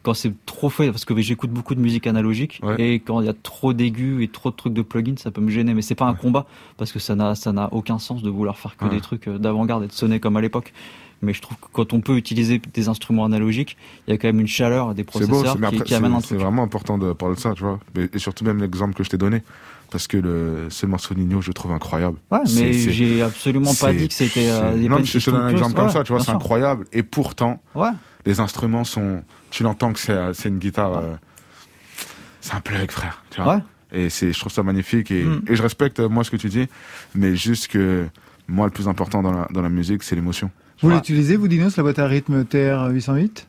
[0.04, 2.76] quand c'est trop fait, parce que j'écoute beaucoup de musique analogique, Ouais.
[2.80, 5.42] et quand il y a trop d'aigus et trop de trucs de plugins, ça peut
[5.42, 5.74] me gêner.
[5.74, 6.46] Mais c'est pas un combat,
[6.78, 8.92] parce que ça n'a, ça n'a aucun sens de vouloir faire que Ouais.
[8.92, 10.74] des trucs euh, d'avant-garde et de sonner comme à l'époque.
[11.22, 13.76] Mais je trouve que quand on peut utiliser des instruments analogiques,
[14.08, 16.20] il y a quand même une chaleur des beau, processeurs qui, après, qui amène un
[16.22, 16.42] c'est- c'est truc.
[16.42, 17.80] vraiment important de parler de ça, tu vois.
[18.14, 19.44] Et, surtout même l'exemple que je t'ai donné.
[19.92, 22.18] Parce que le, ce morceau Nino, je trouve incroyable.
[22.32, 24.48] Ouais, mais j'ai absolument pas dit que c'était.
[24.50, 26.86] euh, non, mais je te donne un exemple comme ça, tu vois, c'est incroyable.
[26.94, 27.90] Et pourtant, Ouais.
[28.26, 29.24] les instruments sont.
[29.50, 30.96] Tu l'entends que c'est euh, une guitare.
[30.98, 31.16] euh,
[32.42, 33.24] c'est un plug, frère.
[33.32, 33.62] Tu vois.
[33.92, 35.10] Et c'est, je trouve ça magnifique.
[35.12, 35.42] Et, Mm.
[35.48, 36.68] et je respecte, moi, ce que tu dis.
[37.16, 38.06] Mais juste que,
[38.48, 40.52] moi, le plus important dans la, dans la musique, c'est l'émotion.
[40.82, 43.46] Vous l'utilisez, vous, Dinos, la boîte à rythme TR-808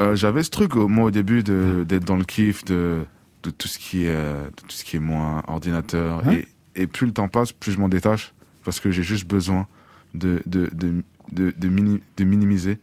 [0.00, 3.00] Euh, j'avais ce truc, moi, au début, de, d'être dans le kiff de,
[3.42, 6.22] de tout ce qui est, de tout ce qui est moins ordinateur.
[6.32, 6.48] Et,
[6.82, 8.32] et plus le temps passe, plus je m'en détache.
[8.64, 9.66] Parce que j'ai juste besoin
[10.14, 11.02] de, de, de,
[11.32, 12.78] de, de, mini- de minimiser.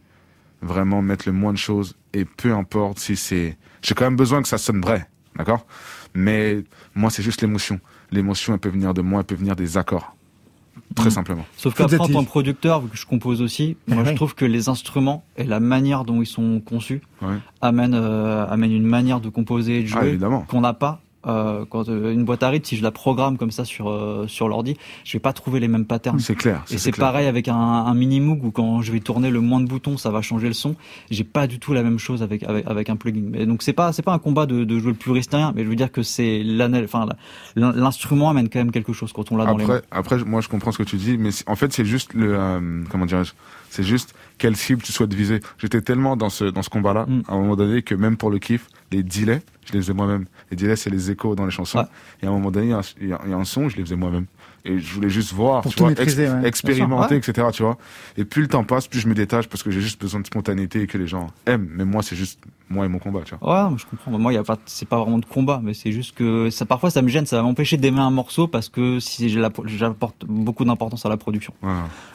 [0.61, 1.95] Vraiment mettre le moins de choses.
[2.13, 3.57] Et peu importe si c'est.
[3.81, 5.07] J'ai quand même besoin que ça sonne vrai.
[5.35, 5.65] D'accord?
[6.15, 6.63] Mais
[6.95, 7.79] moi, c'est juste l'émotion.
[8.11, 10.15] L'émotion, elle peut venir de moi, elle peut venir des accords.
[10.95, 11.45] Très simplement.
[11.57, 14.09] Sauf qu'après, en tant que producteur, vu que je compose aussi, moi ouais.
[14.09, 17.35] je trouve que les instruments et la manière dont ils sont conçus Ouais.
[17.61, 20.41] amènent, euh, amènent une manière de composer et de Ah, jouer évidemment.
[20.47, 23.51] qu'on n'a pas euh, quand euh, une boîte à rythme, si je la programme comme
[23.51, 26.19] ça sur euh, sur l'ordi, je vais pas trouver les mêmes patterns.
[26.19, 26.63] C'est clair.
[26.69, 29.59] Et c'est pareil avec un, un mini Moog où quand je vais tourner le moins
[29.59, 30.75] de boutons, ça va changer le son.
[31.09, 33.23] J'ai pas du tout la même chose avec avec, avec un plugin.
[33.31, 35.63] Mais donc c'est pas c'est pas un combat de, de jouer le puriste rien, mais
[35.63, 36.43] je veux dire que c'est
[36.83, 37.07] enfin
[37.55, 39.81] l'instrument amène quand même quelque chose quand on l'a dans les mains.
[39.91, 42.35] Après, après, moi, je comprends ce que tu dis, mais en fait, c'est juste le,
[42.37, 43.33] euh, comment dirais-je,
[43.69, 45.39] c'est juste quelle cible tu souhaites viser.
[45.57, 47.21] J'étais tellement dans ce, dans ce combat-là, Mm.
[47.27, 50.25] à un moment donné, que même pour le kiff, les delays, je les faisais moi-même.
[50.49, 51.79] Les delays, c'est les échos dans les chansons.
[52.21, 52.69] Et à un moment donné, il
[53.09, 54.25] y a un- y, a- son, je les faisais moi-même.
[54.65, 55.89] Et je voulais juste voir, tu vois,
[56.41, 56.47] ouais.
[56.47, 57.77] expérimenter, etc., tu vois.
[58.17, 60.25] Et plus le temps passe, plus je me détache parce que j'ai juste besoin de
[60.25, 61.67] spontanéité et que les gens aiment.
[61.71, 62.39] Mais moi, c'est juste
[62.69, 63.69] moi et mon combat, tu vois.
[63.71, 64.11] Ouais, je comprends.
[64.17, 66.65] Moi, il y a pas, c'est pas vraiment de combat, mais c'est juste que ça,
[66.65, 70.65] parfois, ça me gêne, ça va m'empêcher d'aimer un morceau parce que si j'apporte beaucoup
[70.65, 71.53] d'importance à la production.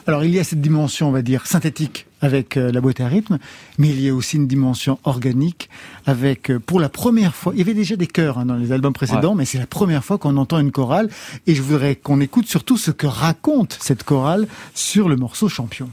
[0.05, 3.07] Alors il y a cette dimension, on va dire, synthétique avec euh, la boîte à
[3.07, 3.37] rythme,
[3.77, 5.69] mais il y a aussi une dimension organique
[6.05, 8.71] avec, euh, pour la première fois, il y avait déjà des chœurs hein, dans les
[8.71, 9.39] albums précédents, Ouais.
[9.39, 11.09] mais c'est la première fois qu'on entend une chorale,
[11.47, 15.89] et je voudrais qu'on écoute surtout ce que raconte cette chorale sur le morceau Champion.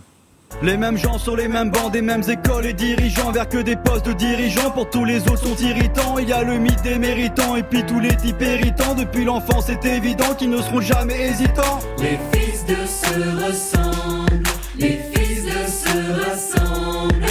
[0.63, 3.77] Les mêmes gens sur les mêmes bancs, des mêmes écoles et dirigeants vers que des
[3.77, 4.71] postes de dirigeants.
[4.71, 6.19] Pour tous les autres sont irritants.
[6.19, 8.95] Il y a le mythe des méritants et puis tous les types irritants.
[8.95, 11.79] Depuis l'enfance, c'est évident qu'ils ne seront jamais hésitants.
[11.99, 14.43] Les fils de se ressemblent,
[14.77, 15.97] les fils de se
[16.29, 17.30] rassemblent,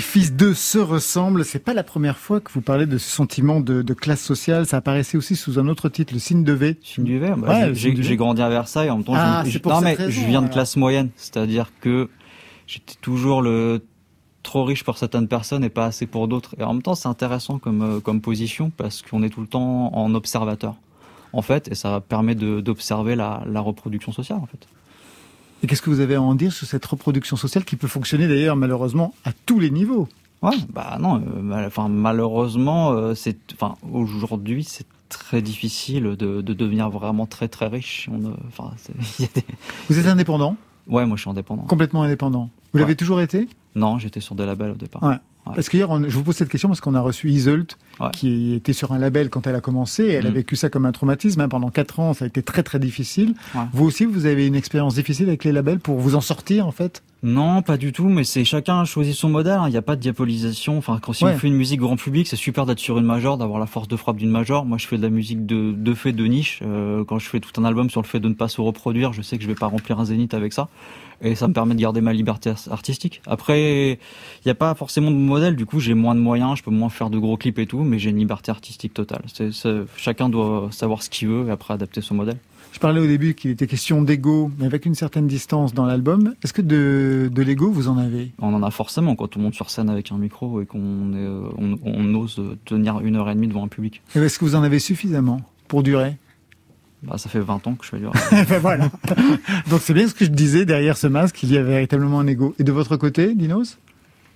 [0.00, 1.44] Les fils d'eux se ressemblent.
[1.44, 4.64] C'est pas la première fois que vous parlez de ce sentiment de, de classe sociale.
[4.64, 6.78] Ça apparaissait aussi sous un autre titre, le signe de V.
[6.82, 9.12] Signe du V, bah, Ouais, j'ai- grandi à Versailles en même temps.
[9.14, 12.08] Ah, je, non, mais raison, je viens de classe moyenne, c'est-à-dire que
[12.66, 13.84] j'étais toujours le
[14.42, 16.54] trop riche pour certaines personnes et pas assez pour d'autres.
[16.58, 19.48] Et en même temps, c'est intéressant comme euh, comme position parce qu'on est tout le
[19.48, 20.76] temps en observateur,
[21.34, 24.66] en fait, et ça permet d'observer la, la reproduction sociale, en fait.
[25.62, 28.26] Et qu'est-ce que vous avez à en dire sur cette reproduction sociale qui peut fonctionner
[28.28, 30.08] d'ailleurs malheureusement à tous les niveaux
[30.42, 36.54] Ouais, bah non, euh, enfin malheureusement, euh, c'est, enfin aujourd'hui, c'est très difficile de, de
[36.54, 38.08] devenir vraiment très très riche.
[38.10, 38.30] On, euh,
[39.18, 39.44] des-
[39.90, 40.56] Vous êtes indépendant
[40.88, 41.64] Ouais, moi je suis indépendant.
[41.64, 42.48] Complètement indépendant.
[42.72, 42.80] Vous Ouais.
[42.80, 45.02] l'avez toujours été Non, j'étais sur des labels au départ.
[45.02, 45.16] Ouais.
[45.44, 47.28] Parce qu'hier, je vous pose cette question parce qu'on a reçu
[48.00, 48.08] Ouais.
[48.12, 50.04] qui était sur un label quand elle a commencé.
[50.04, 50.34] et Elle a Mm.
[50.34, 51.40] vécu ça comme un traumatisme.
[51.40, 51.48] hein.
[51.48, 53.34] Pendant quatre ans, ça a été très très difficile.
[53.54, 53.62] Ouais.
[53.72, 56.70] Vous aussi, vous avez une expérience difficile avec les labels pour vous en sortir en
[56.72, 57.02] fait?
[57.22, 59.58] Non, pas du tout, mais c'est chacun choisit son modèle.
[59.58, 59.64] hein.
[59.68, 60.78] Il n'y a pas de diabolisation.
[60.78, 63.36] Enfin, quand si on fait une musique grand public, c'est super d'être sur une major,
[63.36, 64.64] d'avoir la force de frappe d'une major.
[64.64, 66.60] Moi, je fais de la musique de, de fait de niche.
[66.64, 69.12] Euh, quand je fais tout un album sur le fait de ne pas se reproduire,
[69.12, 70.68] je sais que je vais pas remplir un zénith avec ça,
[71.22, 73.20] et ça me permet de garder ma liberté artistique.
[73.26, 73.98] Après, il
[74.46, 75.56] n'y a pas forcément de modèle.
[75.56, 77.82] Du coup, j'ai moins de moyens, je peux moins faire de gros clips et tout,
[77.82, 79.22] mais j'ai une liberté artistique totale.
[79.32, 82.36] C'est, c'est- chacun doit savoir ce qu'il veut et après adapter son modèle.
[82.72, 86.34] Je parlais au début qu'il était question d'ego, mais avec une certaine distance dans l'album.
[86.44, 88.30] Est-ce que de, de l'ego, vous en avez?
[88.38, 91.26] On en a forcément quand on monte sur scène avec un micro et qu'on est,
[91.58, 94.02] on, on ose tenir une heure et demie devant un public.
[94.14, 96.16] Et Est-ce que vous en avez suffisamment pour durer?
[97.02, 98.16] Bah, ça fait 20 ans que je fais du rap.
[98.48, 98.90] Ben voilà.
[99.70, 102.26] Donc c'est bien ce que je disais, derrière ce masque, il y a véritablement un
[102.26, 102.54] ego.
[102.58, 103.78] Et de votre côté, Dinos?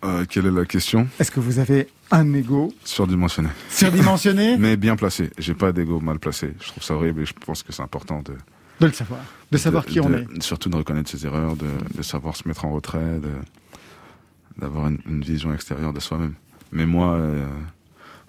[0.05, 1.07] Euh, quelle est la question?
[1.19, 3.49] Est-ce que vous avez un ego Surdimensionné.
[3.71, 5.31] Surdimensionné Mais bien placé.
[5.39, 6.53] J'ai pas d'ego mal placé.
[6.61, 8.33] Je trouve ça horrible et je pense que c'est important de.
[8.81, 9.21] De le savoir.
[9.53, 10.27] De savoir qui on est.
[10.43, 14.99] Surtout de reconnaître ses erreurs, de, de savoir se mettre en retrait, de- d'avoir une,
[15.09, 16.35] une vision extérieure de soi-même.
[16.73, 17.47] Mais moi, euh,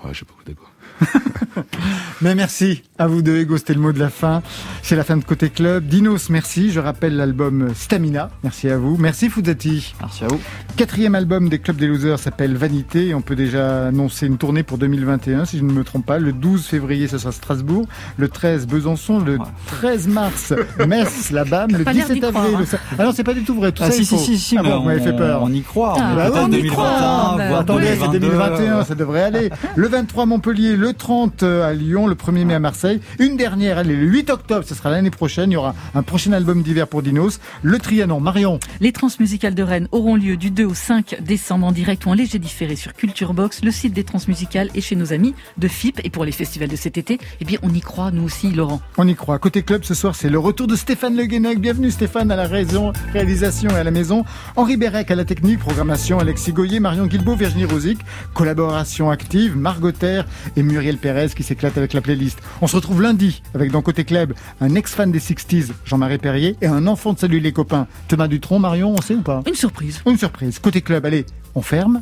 [0.04, 0.62] ouais, j'ai beaucoup d'ego.
[2.22, 4.42] Mais merci à vous deux, Ego, c'était le mot de la fin.
[4.82, 5.86] C'est la fin de Côté Club.
[5.86, 6.72] Dinos, merci.
[6.72, 8.30] Je rappelle l'album Stamina.
[8.44, 8.96] Merci à vous.
[8.98, 9.94] Merci Fouzati.
[10.00, 10.40] Merci à vous.
[10.78, 13.14] Quatrième album des Clubs des Losers s'appelle Vanité.
[13.14, 16.18] On peut déjà annoncer une tournée pour 2021, si je ne me trompe pas.
[16.20, 17.86] Le 12 février, ce sera Strasbourg.
[18.18, 19.20] Le 13, Besançon.
[19.20, 20.54] Le 13 mars,
[20.88, 21.72] Metz, la BAM.
[21.72, 22.44] Le pas l'air 17 d'y avril.
[22.44, 23.72] croire, le sa- Ah non, c'est pas du tout vrai.
[23.72, 25.42] Tout Ah, ça, si, si, si, si, ah bon, vous m'avez on- fait peur.
[25.44, 25.96] on y croit.
[26.00, 27.36] Ah, Peut-être bah, on y croit.
[27.38, 28.20] 2021, Attendez, c'est 2022.
[28.20, 29.50] 2021, ça devrait aller.
[29.76, 33.00] Le 23 Montpellier, le 30 à Lyon, le 1er mai à Marseille.
[33.20, 35.52] Une dernière, allez, le 8 octobre, ce sera l'année prochaine.
[35.52, 37.40] Il y aura un prochain album d'hiver pour Dinos.
[37.64, 38.60] Le Trianon, Marion.
[38.80, 42.14] Les transmusicales de Rennes auront lieu du 2 au 5 décembre en direct ou en
[42.14, 46.02] léger différé sur Culture Box, le site des transmusicales et chez nos amis de FIP.
[46.04, 48.82] Et pour les festivals de cet été, eh bien, on y croit, nous aussi, Laurent.
[48.98, 49.40] On y croit.
[49.40, 51.60] Côté club, ce soir, c'est le retour de Stéphane Le Guenec.
[51.60, 54.26] Bienvenue Stéphane à la raison, réalisation et à la maison.
[54.56, 58.00] Henri Bérec à la technique, programmation, Alexis Goyer, Marion Guilbault, Virginie Rosic.
[58.34, 62.40] Collaboration active, Margot Terre et Muriel Pérez qui s'éclate avec la playlist.
[62.62, 66.68] On se retrouve lundi avec dans Côté Club un ex-fan des 60s, Jean-Marie Perrier, et
[66.68, 68.60] un enfant de Salut les copains, Thomas Dutronc.
[68.60, 69.44] Marion, on sait ou pas?
[69.48, 70.02] Une surprise.
[70.06, 70.60] Une surprise.
[70.60, 72.02] Côté club, allez, on ferme.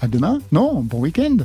[0.00, 0.38] À demain?
[0.52, 1.36] Non, bon week-end.